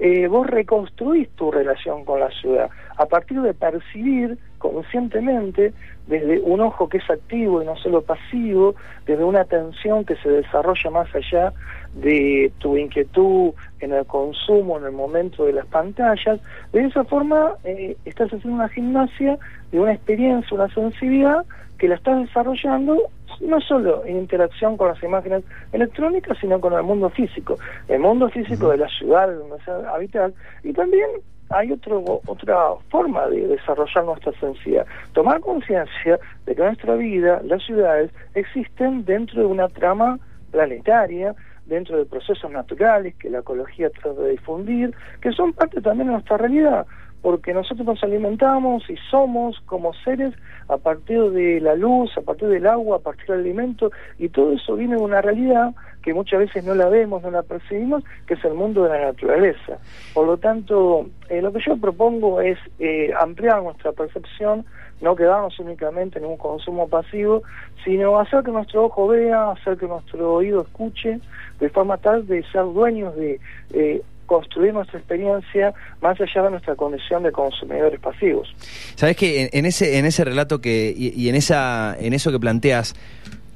eh, 0.00 0.26
vos 0.26 0.46
reconstruís 0.46 1.28
tu 1.36 1.50
relación 1.52 2.04
con 2.04 2.20
la 2.20 2.30
ciudad 2.30 2.70
a 2.96 3.06
partir 3.06 3.40
de 3.42 3.54
percibir 3.54 4.38
conscientemente 4.70 5.72
desde 6.06 6.40
un 6.40 6.60
ojo 6.60 6.88
que 6.88 6.98
es 6.98 7.10
activo 7.10 7.62
y 7.62 7.66
no 7.66 7.76
solo 7.76 8.02
pasivo, 8.02 8.74
desde 9.06 9.24
una 9.24 9.40
atención 9.40 10.04
que 10.04 10.16
se 10.16 10.28
desarrolla 10.28 10.90
más 10.90 11.14
allá 11.14 11.52
de 11.94 12.52
tu 12.58 12.76
inquietud 12.76 13.52
en 13.80 13.92
el 13.92 14.06
consumo, 14.06 14.78
en 14.78 14.84
el 14.84 14.92
momento 14.92 15.44
de 15.44 15.52
las 15.52 15.66
pantallas, 15.66 16.40
de 16.72 16.84
esa 16.84 17.04
forma 17.04 17.54
eh, 17.64 17.96
estás 18.04 18.32
haciendo 18.32 18.56
una 18.56 18.68
gimnasia 18.68 19.38
de 19.72 19.80
una 19.80 19.92
experiencia, 19.92 20.54
una 20.54 20.72
sensibilidad 20.72 21.44
que 21.78 21.88
la 21.88 21.96
estás 21.96 22.20
desarrollando 22.20 22.96
no 23.40 23.60
solo 23.60 24.04
en 24.04 24.18
interacción 24.18 24.76
con 24.76 24.88
las 24.88 25.02
imágenes 25.02 25.42
electrónicas, 25.72 26.38
sino 26.40 26.60
con 26.60 26.74
el 26.74 26.82
mundo 26.82 27.10
físico, 27.10 27.58
el 27.88 27.98
mundo 27.98 28.28
físico 28.28 28.70
de 28.70 28.76
la 28.76 28.88
ciudad 28.88 29.28
donde 29.28 29.62
se 29.64 29.70
habitar, 29.88 30.32
y 30.62 30.72
también 30.72 31.08
hay 31.54 31.72
otro, 31.72 32.20
otra 32.26 32.56
forma 32.90 33.26
de 33.28 33.46
desarrollar 33.46 34.04
nuestra 34.04 34.32
sensibilidad, 34.40 34.86
tomar 35.12 35.40
conciencia 35.40 36.18
de 36.46 36.54
que 36.54 36.62
nuestra 36.62 36.94
vida, 36.94 37.40
las 37.44 37.62
ciudades, 37.64 38.10
existen 38.34 39.04
dentro 39.04 39.40
de 39.40 39.46
una 39.46 39.68
trama 39.68 40.18
planetaria, 40.50 41.34
dentro 41.66 41.96
de 41.96 42.04
procesos 42.04 42.50
naturales 42.50 43.14
que 43.16 43.30
la 43.30 43.38
ecología 43.38 43.90
trata 43.90 44.20
de 44.20 44.30
difundir, 44.30 44.94
que 45.20 45.32
son 45.32 45.52
parte 45.52 45.80
también 45.80 46.08
de 46.08 46.14
nuestra 46.14 46.36
realidad 46.36 46.86
porque 47.22 47.54
nosotros 47.54 47.86
nos 47.86 48.02
alimentamos 48.02 48.82
y 48.90 48.96
somos 49.10 49.58
como 49.66 49.94
seres 50.04 50.34
a 50.68 50.76
partir 50.76 51.30
de 51.30 51.60
la 51.60 51.76
luz, 51.76 52.10
a 52.18 52.20
partir 52.20 52.48
del 52.48 52.66
agua, 52.66 52.96
a 52.96 53.00
partir 53.00 53.26
del 53.26 53.40
alimento, 53.40 53.92
y 54.18 54.28
todo 54.28 54.52
eso 54.52 54.74
viene 54.74 54.96
de 54.96 55.02
una 55.02 55.22
realidad 55.22 55.72
que 56.02 56.14
muchas 56.14 56.40
veces 56.40 56.64
no 56.64 56.74
la 56.74 56.88
vemos, 56.88 57.22
no 57.22 57.30
la 57.30 57.42
percibimos, 57.42 58.04
que 58.26 58.34
es 58.34 58.44
el 58.44 58.54
mundo 58.54 58.84
de 58.84 58.90
la 58.90 59.06
naturaleza. 59.06 59.78
Por 60.12 60.26
lo 60.26 60.36
tanto, 60.36 61.06
eh, 61.28 61.40
lo 61.40 61.52
que 61.52 61.60
yo 61.64 61.76
propongo 61.76 62.40
es 62.40 62.58
eh, 62.78 63.12
ampliar 63.18 63.62
nuestra 63.62 63.92
percepción, 63.92 64.64
no 65.00 65.16
quedarnos 65.16 65.58
únicamente 65.58 66.18
en 66.18 66.24
un 66.24 66.36
consumo 66.36 66.88
pasivo, 66.88 67.42
sino 67.84 68.18
hacer 68.18 68.42
que 68.44 68.50
nuestro 68.50 68.84
ojo 68.84 69.08
vea, 69.08 69.50
hacer 69.50 69.76
que 69.76 69.86
nuestro 69.86 70.34
oído 70.34 70.62
escuche, 70.62 71.20
de 71.58 71.68
forma 71.70 71.96
tal 71.96 72.26
de 72.26 72.42
ser 72.50 72.64
dueños 72.64 73.14
de 73.16 73.40
eh, 73.72 74.02
construir 74.26 74.72
nuestra 74.72 74.98
experiencia 74.98 75.74
más 76.00 76.18
allá 76.20 76.42
de 76.44 76.50
nuestra 76.50 76.74
condición 76.74 77.22
de 77.22 77.32
consumidores 77.32 78.00
pasivos. 78.00 78.54
Sabes 78.94 79.16
que 79.16 79.50
en, 79.52 79.66
ese 79.66 79.98
en 79.98 80.06
ese 80.06 80.24
relato 80.24 80.60
que 80.60 80.94
y, 80.96 81.28
en 81.28 81.34
esa 81.34 81.96
en 81.98 82.14
eso 82.14 82.32
que 82.32 82.38
planteas 82.38 82.94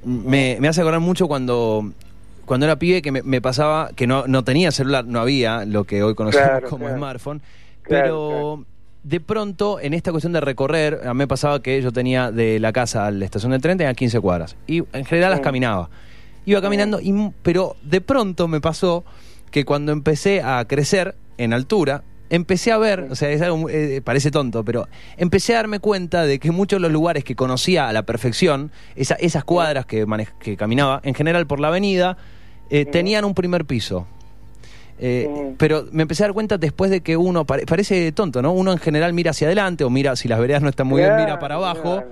me, 0.04 0.58
hace 0.68 0.80
acordar 0.82 1.00
mucho 1.00 1.28
cuando 1.28 1.92
cuando 2.46 2.66
era 2.66 2.78
pibe 2.78 3.02
que 3.02 3.12
me, 3.12 3.40
pasaba 3.40 3.90
que 3.94 4.06
no, 4.06 4.26
no 4.26 4.44
tenía 4.44 4.70
celular, 4.72 5.04
no 5.04 5.20
había 5.20 5.64
lo 5.64 5.84
que 5.84 6.02
hoy 6.02 6.14
conocemos 6.14 6.62
como 6.70 6.88
smartphone, 6.88 7.42
pero 7.86 8.64
de 9.02 9.20
pronto 9.20 9.78
en 9.80 9.94
esta 9.94 10.10
cuestión 10.10 10.32
de 10.32 10.40
recorrer, 10.40 11.02
a 11.04 11.14
mí 11.14 11.18
me 11.18 11.28
pasaba 11.28 11.62
que 11.62 11.80
yo 11.80 11.92
tenía 11.92 12.32
de 12.32 12.58
la 12.58 12.72
casa 12.72 13.06
a 13.06 13.10
la 13.10 13.24
estación 13.24 13.52
de 13.52 13.60
tren 13.60 13.78
tenía 13.78 13.94
15 13.94 14.20
cuadras. 14.20 14.56
Y 14.66 14.82
en 14.92 15.04
general 15.04 15.30
las 15.30 15.40
caminaba. 15.40 15.90
Iba 16.44 16.60
caminando, 16.60 17.00
y, 17.00 17.14
pero 17.42 17.76
de 17.82 18.00
pronto 18.00 18.48
me 18.48 18.60
pasó 18.60 19.04
que 19.50 19.64
cuando 19.64 19.92
empecé 19.92 20.42
a 20.42 20.64
crecer 20.64 21.14
en 21.38 21.52
altura, 21.52 22.02
empecé 22.30 22.72
a 22.72 22.78
ver, 22.78 23.08
o 23.10 23.14
sea, 23.14 23.30
es 23.30 23.42
algo, 23.42 23.68
eh, 23.68 24.00
parece 24.02 24.30
tonto, 24.30 24.64
pero 24.64 24.88
empecé 25.16 25.54
a 25.54 25.56
darme 25.56 25.78
cuenta 25.78 26.24
de 26.24 26.38
que 26.38 26.50
muchos 26.50 26.78
de 26.78 26.82
los 26.82 26.92
lugares 26.92 27.24
que 27.24 27.36
conocía 27.36 27.88
a 27.88 27.92
la 27.92 28.04
perfección, 28.04 28.70
esas 28.94 29.44
cuadras 29.44 29.86
que, 29.86 30.06
que 30.40 30.56
caminaba, 30.56 31.00
en 31.04 31.14
general 31.14 31.46
por 31.46 31.60
la 31.60 31.68
avenida, 31.68 32.16
eh, 32.70 32.84
tenían 32.84 33.24
un 33.24 33.34
primer 33.34 33.64
piso. 33.64 34.06
Eh, 34.98 35.54
pero 35.58 35.86
me 35.92 36.02
empecé 36.02 36.24
a 36.24 36.26
dar 36.26 36.34
cuenta 36.34 36.58
después 36.58 36.90
de 36.90 37.00
que 37.00 37.16
uno, 37.16 37.44
parece 37.44 38.12
tonto, 38.12 38.40
¿no? 38.40 38.52
Uno 38.52 38.72
en 38.72 38.78
general 38.78 39.12
mira 39.12 39.30
hacia 39.30 39.46
adelante 39.48 39.84
o 39.84 39.90
mira, 39.90 40.16
si 40.16 40.28
las 40.28 40.38
veredas 40.38 40.62
no 40.62 40.68
están 40.68 40.86
muy 40.86 41.02
bien, 41.02 41.16
mira 41.16 41.38
para 41.38 41.56
abajo 41.56 42.02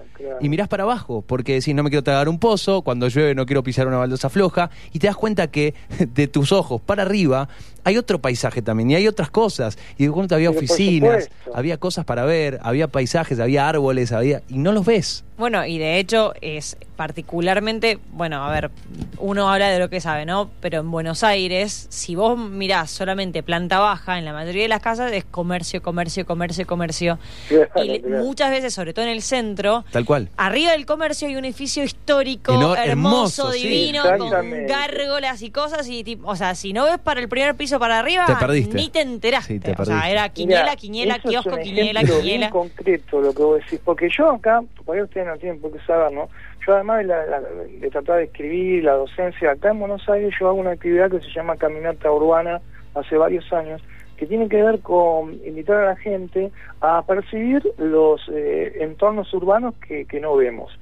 y 0.40 0.48
mirás 0.48 0.68
para 0.68 0.82
abajo 0.82 1.24
porque 1.26 1.54
decís, 1.54 1.74
no 1.74 1.82
me 1.82 1.90
quiero 1.90 2.02
tragar 2.02 2.28
un 2.28 2.38
pozo, 2.38 2.82
cuando 2.82 3.08
llueve 3.08 3.34
no 3.34 3.46
quiero 3.46 3.62
pisar 3.62 3.86
una 3.86 3.98
baldosa 3.98 4.28
floja 4.28 4.70
y 4.92 4.98
te 4.98 5.06
das 5.06 5.16
cuenta 5.16 5.46
que 5.48 5.74
de 6.14 6.28
tus 6.28 6.52
ojos 6.52 6.80
para 6.80 7.02
arriba 7.02 7.48
hay 7.84 7.98
otro 7.98 8.18
paisaje 8.18 8.62
también 8.62 8.90
y 8.90 8.94
hay 8.94 9.06
otras 9.06 9.30
cosas. 9.30 9.78
Y 9.98 10.06
de 10.06 10.12
pronto 10.12 10.34
había 10.34 10.50
oficinas, 10.50 11.30
había 11.54 11.78
cosas 11.78 12.04
para 12.04 12.24
ver, 12.24 12.58
había 12.62 12.88
paisajes, 12.88 13.38
había 13.40 13.68
árboles, 13.68 14.12
había 14.12 14.42
y 14.48 14.58
no 14.58 14.72
los 14.72 14.84
ves. 14.86 15.24
Bueno, 15.36 15.66
y 15.66 15.78
de 15.78 15.98
hecho 15.98 16.32
es 16.40 16.76
particularmente, 16.96 17.98
bueno, 18.12 18.44
a 18.44 18.50
ver, 18.52 18.70
uno 19.18 19.50
habla 19.50 19.68
de 19.68 19.78
lo 19.80 19.90
que 19.90 20.00
sabe, 20.00 20.24
¿no? 20.24 20.48
Pero 20.60 20.80
en 20.80 20.90
Buenos 20.90 21.24
Aires, 21.24 21.86
si 21.90 22.14
vos 22.14 22.38
mirás 22.38 22.90
solamente 22.90 23.42
planta 23.42 23.80
baja, 23.80 24.18
en 24.18 24.24
la 24.24 24.32
mayoría 24.32 24.62
de 24.62 24.68
las 24.68 24.80
casas 24.80 25.10
es 25.12 25.24
comercio, 25.24 25.82
comercio, 25.82 26.24
comercio, 26.24 26.66
comercio. 26.66 27.18
y 27.50 28.00
muchas 28.06 28.50
veces, 28.50 28.74
sobre 28.74 28.92
todo 28.92 29.04
en 29.04 29.10
el 29.10 29.22
centro, 29.22 29.84
tal 29.90 30.04
cual. 30.04 30.28
Arriba 30.36 30.70
del 30.70 30.86
comercio 30.86 31.26
hay 31.26 31.36
un 31.36 31.44
edificio 31.44 31.82
histórico, 31.82 32.76
hermoso, 32.76 33.50
divino, 33.50 34.02
con 34.16 34.30
gárgolas 34.66 35.42
y 35.42 35.50
cosas 35.50 35.88
y 35.88 36.04
o 36.22 36.36
sea, 36.36 36.54
si 36.54 36.72
no 36.72 36.84
ves 36.84 36.98
para 36.98 37.20
el 37.20 37.28
primer 37.28 37.56
piso 37.56 37.78
para 37.80 37.98
arriba, 37.98 38.26
ni 38.72 38.88
te 38.88 39.00
enteraste. 39.00 39.60
o 39.76 39.84
sea, 39.84 40.10
era 40.10 40.28
quiniela, 40.28 40.76
quiniela, 40.76 41.18
kiosco, 41.18 41.58
quiniela, 41.58 42.02
quiniela. 42.02 42.50
concreto 42.50 43.20
lo 43.20 43.34
que 43.34 43.42
vos 43.42 43.58
decís, 43.58 43.80
porque 43.84 44.08
yo 44.16 44.30
acá, 44.30 44.62
por 44.84 44.96
ahí 44.96 45.02
ustedes 45.02 45.23
no 45.24 45.36
tienen 45.38 45.60
por 45.60 45.72
qué 45.72 45.78
saber, 45.80 46.12
¿no? 46.12 46.28
Yo 46.66 46.74
además 46.74 46.98
de, 46.98 47.04
la, 47.04 47.40
de 47.40 47.90
tratar 47.90 48.18
de 48.18 48.24
escribir, 48.24 48.84
la 48.84 48.94
docencia, 48.94 49.52
acá 49.52 49.70
en 49.70 49.80
Buenos 49.80 50.08
Aires 50.08 50.34
yo 50.38 50.48
hago 50.48 50.58
una 50.58 50.72
actividad 50.72 51.10
que 51.10 51.20
se 51.20 51.30
llama 51.30 51.56
Caminata 51.56 52.10
Urbana 52.10 52.60
hace 52.94 53.16
varios 53.16 53.52
años, 53.52 53.82
que 54.16 54.26
tiene 54.26 54.48
que 54.48 54.62
ver 54.62 54.80
con 54.80 55.34
invitar 55.44 55.78
a 55.78 55.86
la 55.86 55.96
gente 55.96 56.52
a 56.80 57.02
percibir 57.02 57.62
los 57.78 58.20
eh, 58.32 58.76
entornos 58.80 59.32
urbanos 59.34 59.74
que, 59.86 60.04
que 60.04 60.20
no 60.20 60.36
vemos 60.36 60.78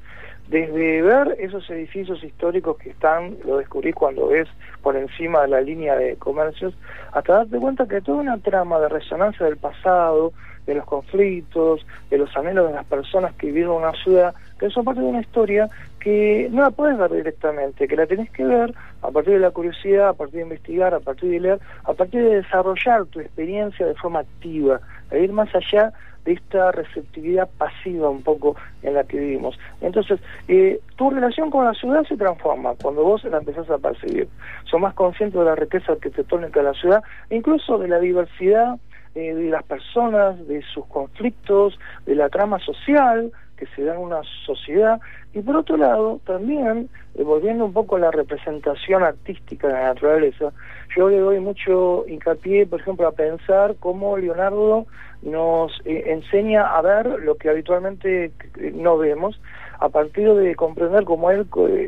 desde 0.52 1.00
ver 1.00 1.36
esos 1.40 1.68
edificios 1.70 2.22
históricos 2.22 2.76
que 2.76 2.90
están, 2.90 3.36
lo 3.46 3.56
descubrí 3.56 3.92
cuando 3.92 4.28
ves 4.28 4.48
por 4.82 4.96
encima 4.96 5.42
de 5.42 5.48
la 5.48 5.60
línea 5.62 5.96
de 5.96 6.16
comercios, 6.16 6.74
hasta 7.12 7.34
darte 7.34 7.58
cuenta 7.58 7.88
que 7.88 8.02
toda 8.02 8.18
una 8.20 8.38
trama 8.38 8.78
de 8.78 8.90
resonancia 8.90 9.46
del 9.46 9.56
pasado, 9.56 10.32
de 10.66 10.74
los 10.74 10.84
conflictos, 10.84 11.84
de 12.10 12.18
los 12.18 12.34
anhelos 12.36 12.68
de 12.68 12.74
las 12.74 12.86
personas 12.86 13.34
que 13.34 13.48
vivieron 13.48 13.76
una 13.76 13.92
ciudad, 13.92 14.34
que 14.58 14.70
son 14.70 14.84
parte 14.84 15.00
de 15.00 15.06
una 15.06 15.20
historia 15.20 15.68
que 15.98 16.48
no 16.50 16.62
la 16.62 16.70
puedes 16.70 16.96
ver 16.98 17.10
directamente, 17.12 17.88
que 17.88 17.96
la 17.96 18.06
tenés 18.06 18.30
que 18.30 18.44
ver 18.44 18.74
a 19.02 19.10
partir 19.10 19.34
de 19.34 19.40
la 19.40 19.50
curiosidad, 19.50 20.08
a 20.08 20.12
partir 20.14 20.36
de 20.36 20.42
investigar, 20.42 20.94
a 20.94 21.00
partir 21.00 21.30
de 21.30 21.40
leer, 21.40 21.60
a 21.84 21.92
partir 21.92 22.22
de 22.22 22.36
desarrollar 22.36 23.04
tu 23.06 23.20
experiencia 23.20 23.86
de 23.86 23.94
forma 23.94 24.20
activa, 24.20 24.80
de 25.10 25.24
ir 25.24 25.32
más 25.32 25.52
allá 25.54 25.92
de 26.24 26.32
esta 26.32 26.70
receptividad 26.72 27.48
pasiva 27.58 28.08
un 28.08 28.22
poco 28.22 28.56
en 28.82 28.94
la 28.94 29.04
que 29.04 29.18
vivimos. 29.18 29.58
Entonces, 29.80 30.20
eh, 30.48 30.80
tu 30.96 31.10
relación 31.10 31.50
con 31.50 31.64
la 31.64 31.74
ciudad 31.74 32.04
se 32.04 32.16
transforma 32.16 32.74
cuando 32.80 33.02
vos 33.02 33.24
la 33.24 33.38
empezás 33.38 33.68
a 33.70 33.78
percibir. 33.78 34.28
Sos 34.64 34.80
más 34.80 34.94
consciente 34.94 35.38
de 35.38 35.44
la 35.44 35.56
riqueza 35.56 35.92
arquitectónica 35.92 36.60
de 36.60 36.66
la 36.66 36.74
ciudad, 36.74 37.02
incluso 37.30 37.78
de 37.78 37.88
la 37.88 37.98
diversidad 37.98 38.76
eh, 39.14 39.34
de 39.34 39.50
las 39.50 39.62
personas, 39.64 40.46
de 40.46 40.62
sus 40.62 40.86
conflictos, 40.86 41.78
de 42.06 42.14
la 42.14 42.28
trama 42.28 42.58
social 42.60 43.30
que 43.56 43.66
se 43.76 43.84
da 43.84 43.94
en 43.94 44.00
una 44.00 44.22
sociedad. 44.46 45.00
Y 45.34 45.40
por 45.40 45.56
otro 45.56 45.76
lado 45.76 46.20
también 46.26 46.88
eh, 47.14 47.22
volviendo 47.22 47.64
un 47.64 47.72
poco 47.72 47.96
a 47.96 48.00
la 48.00 48.10
representación 48.10 49.02
artística 49.02 49.68
de 49.68 49.74
la 49.74 49.84
naturaleza 49.94 50.52
yo 50.96 51.08
le 51.08 51.18
doy 51.18 51.40
mucho 51.40 52.04
hincapié 52.06 52.66
por 52.66 52.80
ejemplo 52.80 53.06
a 53.06 53.12
pensar 53.12 53.76
cómo 53.80 54.16
Leonardo 54.16 54.86
nos 55.22 55.72
eh, 55.84 56.04
enseña 56.06 56.66
a 56.66 56.82
ver 56.82 57.06
lo 57.20 57.36
que 57.36 57.48
habitualmente 57.48 58.32
no 58.74 58.98
vemos 58.98 59.40
a 59.78 59.88
partir 59.88 60.32
de 60.34 60.54
comprender 60.54 61.04
cómo 61.04 61.30
él 61.30 61.46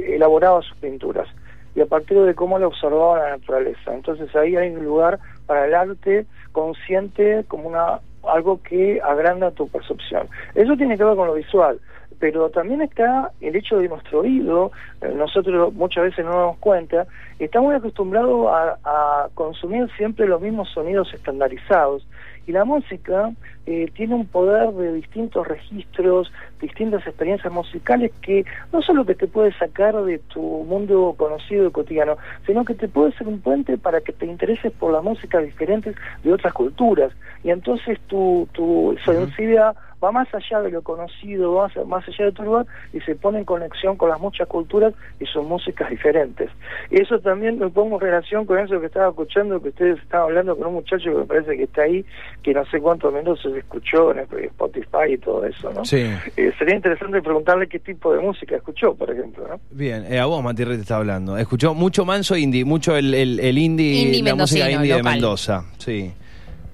elaboraba 0.08 0.62
sus 0.62 0.76
pinturas 0.78 1.28
y 1.74 1.80
a 1.80 1.86
partir 1.86 2.20
de 2.20 2.34
cómo 2.34 2.58
le 2.58 2.66
observaba 2.66 3.18
la 3.18 3.30
naturaleza. 3.30 3.94
Entonces 3.94 4.34
ahí 4.36 4.56
hay 4.56 4.70
un 4.70 4.84
lugar 4.84 5.18
para 5.46 5.66
el 5.66 5.74
arte 5.74 6.26
consciente 6.52 7.44
como 7.48 7.68
una 7.68 8.00
algo 8.28 8.60
que 8.62 9.00
agranda 9.02 9.50
tu 9.50 9.68
percepción. 9.68 10.28
Eso 10.54 10.76
tiene 10.76 10.96
que 10.96 11.04
ver 11.04 11.14
con 11.14 11.26
lo 11.26 11.34
visual, 11.34 11.78
pero 12.18 12.48
también 12.48 12.80
está 12.80 13.30
el 13.42 13.54
hecho 13.54 13.76
de 13.76 13.88
nuestro 13.88 14.20
oído, 14.20 14.72
eh, 15.02 15.12
nosotros 15.14 15.74
muchas 15.74 16.04
veces 16.04 16.24
no 16.24 16.30
nos 16.30 16.40
damos 16.40 16.58
cuenta, 16.58 17.06
está 17.38 17.60
muy 17.60 17.74
acostumbrado 17.74 18.48
a 18.48 19.28
consumir 19.34 19.90
siempre 19.96 20.26
los 20.26 20.40
mismos 20.40 20.70
sonidos 20.70 21.12
estandarizados 21.12 22.06
y 22.46 22.52
la 22.52 22.64
música 22.64 23.32
eh, 23.66 23.90
tiene 23.94 24.14
un 24.14 24.26
poder 24.26 24.70
de 24.72 24.92
distintos 24.92 25.46
registros, 25.46 26.30
distintas 26.60 27.06
experiencias 27.06 27.52
musicales 27.52 28.12
que 28.20 28.44
no 28.72 28.82
solo 28.82 29.04
que 29.04 29.14
te 29.14 29.26
puede 29.26 29.52
sacar 29.54 30.02
de 30.04 30.18
tu 30.18 30.40
mundo 30.40 31.14
conocido 31.16 31.66
y 31.66 31.70
cotidiano, 31.70 32.16
sino 32.46 32.64
que 32.64 32.74
te 32.74 32.88
puede 32.88 33.12
ser 33.12 33.28
un 33.28 33.40
puente 33.40 33.78
para 33.78 34.00
que 34.00 34.12
te 34.12 34.26
intereses 34.26 34.72
por 34.72 34.92
la 34.92 35.00
música 35.00 35.38
diferentes 35.38 35.94
de 36.22 36.32
otras 36.32 36.52
culturas. 36.52 37.12
Y 37.42 37.50
entonces 37.50 37.98
tu, 38.06 38.48
tu 38.52 38.96
sensibilidad 39.04 39.76
va 40.04 40.12
más 40.12 40.28
allá 40.34 40.60
de 40.60 40.70
lo 40.70 40.82
conocido, 40.82 41.54
va 41.54 41.68
más 41.86 42.06
allá 42.06 42.26
de 42.26 42.32
tu 42.32 42.42
lugar 42.42 42.66
y 42.92 43.00
se 43.00 43.14
pone 43.14 43.38
en 43.38 43.44
conexión 43.44 43.96
con 43.96 44.10
las 44.10 44.20
muchas 44.20 44.46
culturas 44.46 44.94
y 45.18 45.26
sus 45.26 45.44
músicas 45.44 45.90
diferentes. 45.90 46.50
Y 46.90 47.00
eso 47.00 47.18
también 47.20 47.58
me 47.58 47.68
pongo 47.70 47.96
en 47.96 48.02
relación 48.02 48.46
con 48.46 48.58
eso 48.58 48.78
que 48.80 48.86
estaba 48.86 49.08
escuchando, 49.08 49.60
que 49.60 49.70
ustedes 49.70 49.98
estaban 50.02 50.28
hablando 50.28 50.56
con 50.56 50.68
un 50.68 50.74
muchacho 50.74 51.04
que 51.04 51.18
me 51.18 51.24
parece 51.24 51.56
que 51.56 51.64
está 51.64 51.82
ahí, 51.82 52.04
que 52.42 52.52
no 52.52 52.64
sé 52.66 52.80
cuántos 52.80 53.12
minutos 53.12 53.40
se 53.42 53.58
escuchó 53.58 54.12
en 54.12 54.20
Spotify 54.20 55.12
y 55.12 55.18
todo 55.18 55.44
eso, 55.44 55.72
¿no? 55.72 55.84
Sí. 55.84 56.04
Eh, 56.36 56.52
sería 56.58 56.76
interesante 56.76 57.22
preguntarle 57.22 57.66
qué 57.66 57.78
tipo 57.78 58.12
de 58.12 58.20
música 58.20 58.56
escuchó, 58.56 58.94
por 58.94 59.10
ejemplo, 59.10 59.46
¿no? 59.48 59.60
Bien, 59.70 60.04
eh, 60.08 60.18
a 60.18 60.26
vos, 60.26 60.42
Mati 60.42 60.64
te 60.64 60.74
está 60.74 60.96
hablando. 60.96 61.36
Escuchó 61.36 61.74
mucho 61.74 62.04
manso 62.04 62.36
indie, 62.36 62.64
mucho 62.64 62.96
el, 62.96 63.14
el, 63.14 63.58
indie, 63.58 64.22
la 64.22 64.34
música 64.34 64.70
indie 64.70 64.94
de 64.94 65.02
Mendoza, 65.02 65.64
sí. 65.78 66.12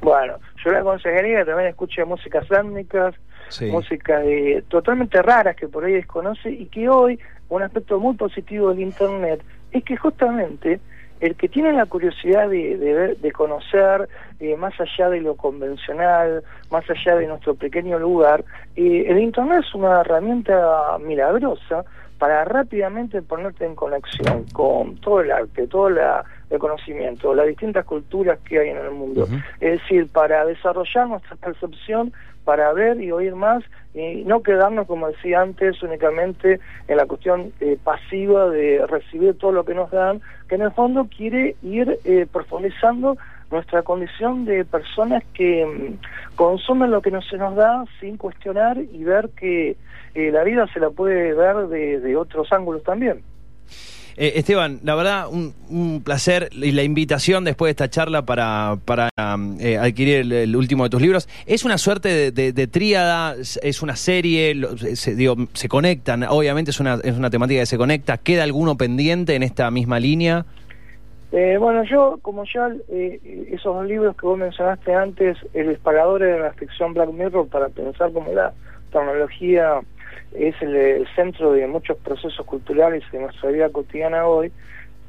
Bueno, 0.01 0.35
yo 0.65 0.71
le 0.71 0.79
aconsejaría 0.79 1.41
que 1.41 1.45
también 1.47 1.69
escuche 1.69 2.05
músicas 2.05 2.47
étnicas, 2.51 3.15
músicas 3.71 4.25
totalmente 4.69 5.21
raras 5.23 5.57
que 5.57 5.69
por 5.69 5.85
ahí 5.85 5.95
desconoce 5.95 6.51
y 6.51 6.67
que 6.67 6.89
hoy 6.89 7.19
un 7.49 7.63
aspecto 7.63 7.99
muy 7.99 8.15
positivo 8.15 8.71
del 8.71 8.81
Internet 8.81 9.43
es 9.73 9.85
que 9.85 9.97
justamente 9.97 10.81
el 11.21 11.37
que 11.37 11.49
tiene 11.49 11.73
la 11.73 11.87
curiosidad 11.87 12.49
de, 12.49 12.79
de, 12.79 13.15
de 13.15 13.33
conocer 13.33 14.09
eh, 14.41 14.57
más 14.57 14.73
allá 14.81 15.11
de 15.11 15.21
lo 15.21 15.37
convencional, 15.37 16.43
más 16.71 16.85
allá 16.89 17.17
de 17.17 17.27
nuestro 17.27 17.55
pequeño 17.55 17.99
lugar, 17.99 18.43
eh, 18.75 19.05
el 19.07 19.19
Internet 19.19 19.65
es 19.67 19.75
una 19.75 20.01
herramienta 20.01 20.97
milagrosa 20.99 21.85
para 22.21 22.45
rápidamente 22.45 23.23
ponerte 23.23 23.65
en 23.65 23.75
conexión 23.75 24.45
con 24.53 24.97
todo 24.97 25.23
el 25.23 25.33
arte, 25.33 25.67
todo 25.67 25.89
la, 25.89 26.23
el 26.51 26.59
conocimiento, 26.59 27.35
las 27.35 27.47
distintas 27.47 27.87
culturas 27.87 28.39
que 28.41 28.59
hay 28.59 28.69
en 28.69 28.77
el 28.77 28.91
mundo. 28.91 29.27
Es 29.59 29.81
decir, 29.81 30.07
para 30.13 30.45
desarrollar 30.45 31.09
nuestra 31.09 31.37
percepción, 31.37 32.13
para 32.45 32.75
ver 32.75 33.01
y 33.01 33.11
oír 33.11 33.35
más, 33.35 33.65
y 33.95 34.23
no 34.27 34.43
quedarnos, 34.43 34.87
como 34.87 35.09
decía 35.09 35.41
antes, 35.41 35.83
únicamente 35.83 36.61
en 36.89 36.97
la 36.99 37.07
cuestión 37.07 37.53
eh, 37.59 37.79
pasiva 37.83 38.51
de 38.51 38.85
recibir 38.87 39.39
todo 39.39 39.53
lo 39.53 39.65
que 39.65 39.75
nos 39.75 39.91
dan, 39.91 40.21
que 40.47 40.57
en 40.57 40.63
el 40.63 40.73
fondo 40.73 41.09
quiere 41.17 41.57
ir 41.63 41.99
eh, 42.05 42.27
profundizando 42.31 43.17
nuestra 43.51 43.83
condición 43.83 44.45
de 44.45 44.65
personas 44.65 45.25
que 45.35 45.65
mm, 45.67 46.37
consumen 46.37 46.91
lo 46.91 47.03
que 47.03 47.11
no 47.11 47.23
se 47.23 47.37
nos 47.37 47.57
da 47.57 47.85
sin 48.01 48.17
cuestionar 48.17 48.79
y 48.79 49.05
ver 49.05 49.31
que 49.37 49.77
eh, 50.15 50.31
la 50.33 50.45
vida 50.45 50.67
se 50.73 50.81
la 50.81 50.91
puede 50.91 51.35
ver 51.35 51.69
de, 51.69 52.17
otros 52.17 52.53
ángulos 52.53 52.83
también. 52.83 53.23
Eh, 54.17 54.33
Esteban, 54.37 54.81
la 54.83 54.95
verdad, 54.97 55.29
un, 55.31 55.55
un, 55.69 56.03
placer 56.03 56.51
y 56.53 56.73
la 56.73 56.83
invitación 56.83 57.45
después 57.45 57.69
de 57.69 57.71
esta 57.71 57.89
charla 57.89 58.27
para, 58.27 58.77
para 58.85 59.09
eh, 59.61 59.79
adquirir 59.79 60.33
el, 60.33 60.57
último 60.57 60.85
de 60.85 60.91
tus 60.91 61.01
libros. 61.01 61.29
¿Es 61.47 61.65
una 61.65 61.79
suerte 61.79 62.09
de, 62.09 62.33
de, 62.33 62.53
de 62.53 62.67
tríada? 62.67 63.37
¿Es 63.63 63.83
una 63.83 63.97
serie? 63.97 64.55
Lo, 64.55 64.77
se, 64.77 65.15
digo, 65.15 65.37
¿Se 65.55 65.69
conectan? 65.69 66.25
Obviamente 66.25 66.73
es 66.73 66.81
una, 66.81 66.99
es 67.03 67.17
una 67.17 67.31
temática 67.31 67.61
que 67.61 67.67
se 67.67 67.79
conecta. 67.79 68.19
¿Queda 68.19 68.43
alguno 68.43 68.77
pendiente 68.77 69.37
en 69.37 69.43
esta 69.43 69.71
misma 69.71 70.01
línea? 70.01 70.45
Eh, 71.33 71.59
bueno, 71.59 71.85
yo, 71.85 72.19
como 72.23 72.45
ya 72.45 72.73
eh, 72.89 73.47
esos 73.53 73.75
dos 73.75 73.87
libros 73.87 74.17
que 74.17 74.27
vos 74.27 74.37
mencionaste 74.37 74.93
antes, 74.93 75.39
El 75.55 75.69
disparador 75.69 76.21
de 76.23 76.39
la 76.41 76.53
ficción 76.55 76.93
Black 76.93 77.11
Mirror, 77.11 77.49
para 77.49 77.69
pensar 77.69 78.13
como 78.13 78.33
la 78.33 78.53
tecnología 78.91 79.81
es 80.35 80.61
el, 80.61 80.75
el, 80.75 81.07
centro 81.15 81.53
de 81.53 81.69
muchos 81.69 81.97
procesos 81.99 82.45
culturales 82.45 83.05
de 83.13 83.21
nuestra 83.21 83.51
vida 83.51 83.69
cotidiana 83.69 84.27
hoy, 84.27 84.51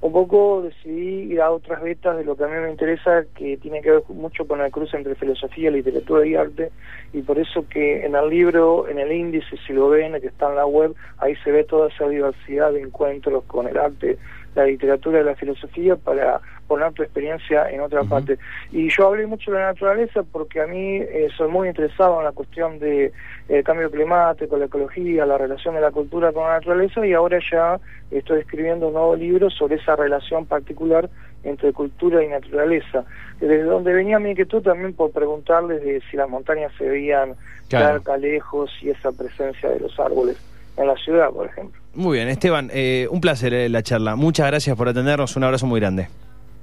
un 0.02 0.12
poco 0.12 0.64
decidí 0.64 1.32
ir 1.32 1.42
a 1.42 1.52
otras 1.52 1.82
vetas 1.84 2.18
de 2.18 2.26
lo 2.26 2.36
que 2.36 2.44
a 2.44 2.48
mí 2.48 2.58
me 2.58 2.72
interesa, 2.72 3.24
que 3.36 3.58
tiene 3.58 3.82
que 3.82 3.92
ver 3.92 4.04
mucho 4.10 4.48
con 4.48 4.60
el 4.60 4.72
cruce 4.72 4.98
entre 4.98 5.14
filosofía, 5.14 5.70
literatura 5.70 6.26
y 6.26 6.36
arte, 6.36 6.72
y 7.14 7.22
por 7.22 7.38
eso 7.38 7.68
que 7.70 8.04
en 8.04 8.16
el 8.16 8.30
libro, 8.30 8.88
en 8.88 8.98
el 8.98 9.12
índice, 9.12 9.58
si 9.66 9.74
lo 9.74 9.90
ven, 9.90 10.20
que 10.20 10.28
está 10.28 10.50
en 10.50 10.56
la 10.56 10.66
web, 10.66 10.96
ahí 11.20 11.36
se 11.44 11.52
ve 11.52 11.64
toda 11.64 11.90
esa 11.90 12.08
diversidad 12.08 12.74
de 12.74 12.82
encuentros 12.82 13.44
con 13.46 13.68
el 13.68 13.78
arte, 13.78 14.18
la 14.56 14.66
literatura 14.66 15.22
y 15.22 15.24
la 15.24 15.36
filosofía 15.36 15.96
para 15.96 16.42
poner 16.68 16.94
tu 16.94 17.04
experiencia 17.04 17.70
en 17.70 17.82
otra 17.82 18.02
uh 18.02 18.06
-huh. 18.06 18.10
parte. 18.10 18.38
Y 18.72 18.90
yo 18.90 19.08
hablé 19.08 19.28
mucho 19.28 19.52
de 19.52 19.60
la 19.60 19.68
naturaleza 19.68 20.24
porque 20.24 20.62
a 20.62 20.68
mí 20.68 20.98
eh, 20.98 21.28
soy 21.36 21.50
muy 21.50 21.68
interesado 21.68 22.20
en 22.20 22.26
la 22.26 22.32
cuestión 22.32 22.80
de 22.80 23.12
eh, 23.50 23.64
cambio 23.64 23.92
climático, 23.92 24.58
la 24.58 24.66
ecología, 24.66 25.26
la 25.26 25.38
relación 25.38 25.76
de 25.76 25.82
la 25.82 25.92
cultura 25.92 26.32
con 26.32 26.44
la 26.44 26.54
naturaleza 26.54 27.06
y 27.06 27.14
ahora 27.14 27.40
ya 27.52 27.80
estoy 28.10 28.40
escribiendo 28.40 28.88
un 28.88 28.94
nuevo 28.94 29.16
libro 29.16 29.50
sobre 29.50 29.76
esa 29.76 29.96
relación 29.96 30.46
particular 30.46 31.10
entre 31.44 31.74
cultura 31.74 32.24
y 32.24 32.28
naturaleza. 32.28 33.04
Desde 33.40 33.64
donde 33.64 33.94
venía 33.94 34.20
mi 34.20 34.32
inquietud 34.32 34.62
también 34.62 34.94
por 34.94 35.12
preguntarles 35.12 35.84
de 35.84 36.02
si 36.10 36.16
las 36.16 36.30
montañas 36.30 36.72
se 36.78 36.88
veían 36.88 37.36
claro. 37.68 37.94
cerca, 37.94 38.18
lejos 38.18 38.72
y 38.82 38.92
esa 38.92 39.12
presencia 39.12 39.70
de 39.70 39.80
los 39.80 40.00
árboles 40.00 40.38
en 40.78 40.88
la 40.88 40.96
ciudad, 40.96 41.30
por 41.32 41.48
ejemplo. 41.48 41.81
Muy 41.94 42.18
bien, 42.18 42.30
Esteban, 42.30 42.70
eh, 42.74 43.08
un 43.12 43.22
placer 43.22 43.54
eh, 43.54 43.70
la 43.70 43.84
charla. 43.84 44.16
Muchas 44.16 44.48
gracias 44.48 44.76
por 44.78 44.88
atendernos, 44.88 45.36
un 45.36 45.44
abrazo 45.44 45.68
muy 45.68 45.80
grande. 45.80 46.08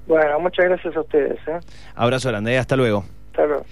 Bueno, 0.07 0.41
muchas 0.41 0.65
gracias 0.67 0.97
a 0.97 1.01
ustedes. 1.01 1.39
¿eh? 1.47 1.59
Abrazo 1.95 2.29
grande, 2.29 2.57
hasta 2.57 2.77
luego. 2.77 3.05
Hasta 3.33 3.47
luego. 3.47 3.65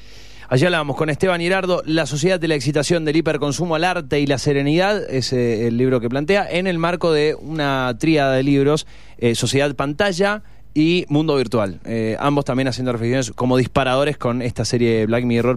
Allá 0.49 0.69
hablábamos 0.69 0.97
con 0.97 1.11
Esteban 1.11 1.41
Hirardo, 1.41 1.83
La 1.87 2.07
Sociedad 2.07 2.39
de 2.39 2.47
la 2.47 2.55
Excitación 2.55 3.05
del 3.05 3.17
Hiperconsumo 3.17 3.75
al 3.75 3.83
Arte 3.83 4.21
y 4.21 4.27
la 4.27 4.39
Serenidad, 4.39 5.03
es 5.11 5.33
eh, 5.33 5.67
el 5.67 5.77
libro 5.77 5.99
que 5.99 6.09
plantea, 6.09 6.49
en 6.49 6.69
el 6.69 6.79
marco 6.79 7.13
de 7.13 7.35
una 7.35 7.93
tríada 7.99 8.35
de 8.35 8.45
libros, 8.45 8.87
eh, 9.19 9.35
Sociedad 9.35 9.75
Pantalla 9.75 10.45
y 10.73 11.05
Mundo 11.09 11.35
Virtual. 11.37 11.81
Eh, 11.85 12.17
ambos 12.21 12.45
también 12.45 12.69
haciendo 12.69 12.93
reflexiones 12.93 13.33
como 13.33 13.57
disparadores 13.57 14.19
con 14.19 14.41
esta 14.41 14.65
serie 14.65 15.07
Black 15.07 15.25
Mirror. 15.25 15.54